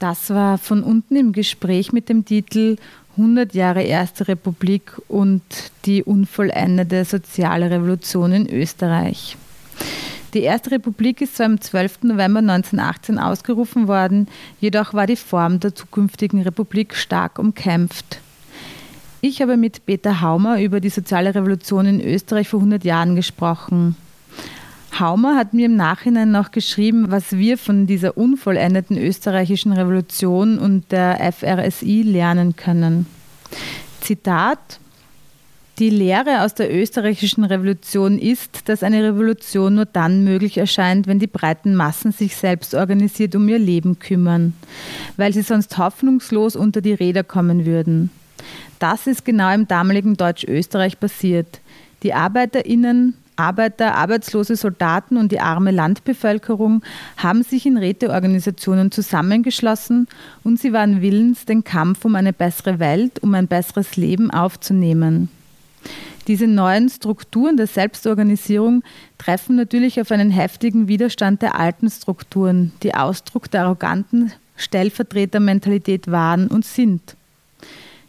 [0.00, 2.76] Das war von unten im Gespräch mit dem Titel
[3.18, 5.42] 100 Jahre Erste Republik und
[5.84, 9.36] die unvollendete soziale Revolution in Österreich.
[10.34, 12.04] Die Erste Republik ist zwar am 12.
[12.04, 14.28] November 1918 ausgerufen worden,
[14.60, 18.20] jedoch war die Form der zukünftigen Republik stark umkämpft.
[19.20, 23.96] Ich habe mit Peter Haumer über die soziale Revolution in Österreich vor 100 Jahren gesprochen.
[24.98, 30.90] Haumer hat mir im Nachhinein noch geschrieben, was wir von dieser unvollendeten österreichischen Revolution und
[30.90, 33.06] der FRSI lernen können.
[34.00, 34.80] Zitat
[35.78, 41.20] die Lehre aus der österreichischen Revolution ist, dass eine Revolution nur dann möglich erscheint, wenn
[41.20, 44.54] die breiten Massen sich selbst organisiert um ihr Leben kümmern,
[45.16, 48.10] weil sie sonst hoffnungslos unter die Räder kommen würden.
[48.80, 51.60] Das ist genau im damaligen Deutsch-Österreich passiert.
[52.02, 56.82] Die Arbeiterinnen, Arbeiter, arbeitslose Soldaten und die arme Landbevölkerung
[57.16, 60.08] haben sich in Räteorganisationen zusammengeschlossen
[60.42, 65.28] und sie waren willens, den Kampf um eine bessere Welt, um ein besseres Leben aufzunehmen.
[66.26, 68.82] Diese neuen Strukturen der Selbstorganisierung
[69.16, 76.48] treffen natürlich auf einen heftigen Widerstand der alten Strukturen, die Ausdruck der arroganten Stellvertretermentalität waren
[76.48, 77.16] und sind.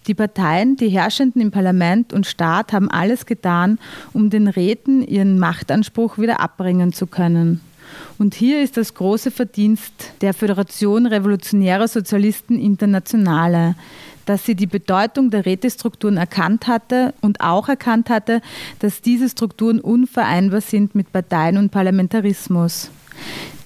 [0.07, 3.79] Die Parteien, die Herrschenden im Parlament und Staat haben alles getan,
[4.13, 7.61] um den Räten ihren Machtanspruch wieder abbringen zu können.
[8.17, 13.75] Und hier ist das große Verdienst der Föderation Revolutionärer Sozialisten Internationale,
[14.25, 18.41] dass sie die Bedeutung der Rätestrukturen erkannt hatte und auch erkannt hatte,
[18.77, 22.91] dass diese Strukturen unvereinbar sind mit Parteien und Parlamentarismus.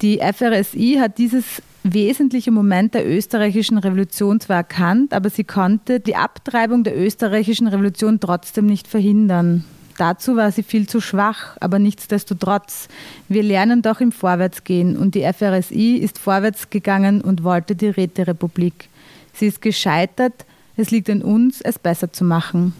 [0.01, 6.15] Die FRSI hat dieses wesentliche Moment der österreichischen Revolution zwar erkannt, aber sie konnte die
[6.15, 9.65] Abtreibung der österreichischen Revolution trotzdem nicht verhindern.
[9.97, 12.87] Dazu war sie viel zu schwach, aber nichtsdestotrotz,
[13.27, 18.89] wir lernen doch im Vorwärtsgehen und die FRSI ist vorwärts gegangen und wollte die Räterepublik.
[19.33, 20.45] Sie ist gescheitert,
[20.77, 22.73] es liegt an uns, es besser zu machen.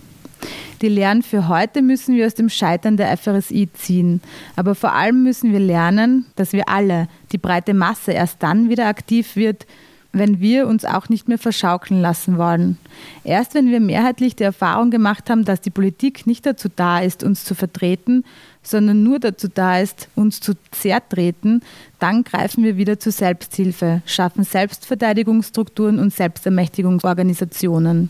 [0.81, 4.21] Die Lehren für heute müssen wir aus dem Scheitern der FRSI ziehen.
[4.55, 8.87] Aber vor allem müssen wir lernen, dass wir alle, die breite Masse, erst dann wieder
[8.87, 9.65] aktiv wird,
[10.13, 12.77] wenn wir uns auch nicht mehr verschaukeln lassen wollen.
[13.23, 17.23] Erst wenn wir mehrheitlich die Erfahrung gemacht haben, dass die Politik nicht dazu da ist,
[17.23, 18.23] uns zu vertreten,
[18.61, 21.61] sondern nur dazu da ist, uns zu zertreten,
[21.99, 28.09] dann greifen wir wieder zur Selbsthilfe, schaffen Selbstverteidigungsstrukturen und Selbstermächtigungsorganisationen.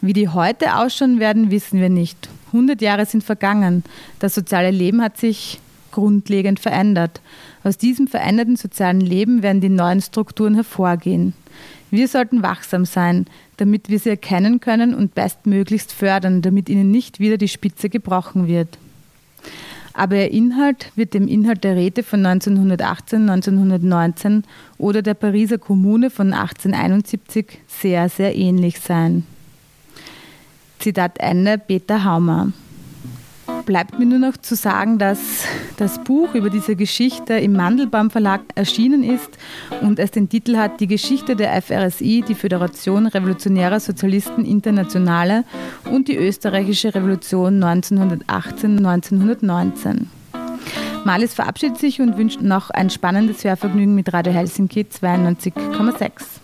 [0.00, 2.28] Wie die heute ausschauen werden, wissen wir nicht.
[2.48, 3.84] 100 Jahre sind vergangen.
[4.18, 5.60] Das soziale Leben hat sich
[5.90, 7.20] grundlegend verändert.
[7.64, 11.34] Aus diesem veränderten sozialen Leben werden die neuen Strukturen hervorgehen.
[11.90, 13.26] Wir sollten wachsam sein,
[13.58, 18.48] damit wir sie erkennen können und bestmöglichst fördern, damit ihnen nicht wieder die Spitze gebrochen
[18.48, 18.78] wird
[19.94, 24.44] aber ihr Inhalt wird dem Inhalt der Räte von 1918, 1919
[24.78, 29.26] oder der Pariser Kommune von 1871 sehr, sehr ähnlich sein.
[30.82, 32.52] Zitat Ende Peter Haumer
[33.64, 35.44] bleibt mir nur noch zu sagen, dass
[35.76, 39.38] das Buch über diese Geschichte im Mandelbaum Verlag erschienen ist
[39.80, 45.44] und es den Titel hat Die Geschichte der FRSI, die Föderation Revolutionärer Sozialisten Internationale
[45.88, 50.06] und die österreichische Revolution 1918-1919.
[51.04, 56.41] Malis verabschiedet sich und wünscht noch ein spannendes Hörvergnügen mit Radio Helsinki 92,6.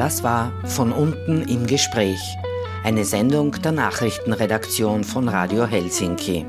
[0.00, 2.38] Das war Von unten im Gespräch,
[2.84, 6.46] eine Sendung der Nachrichtenredaktion von Radio Helsinki.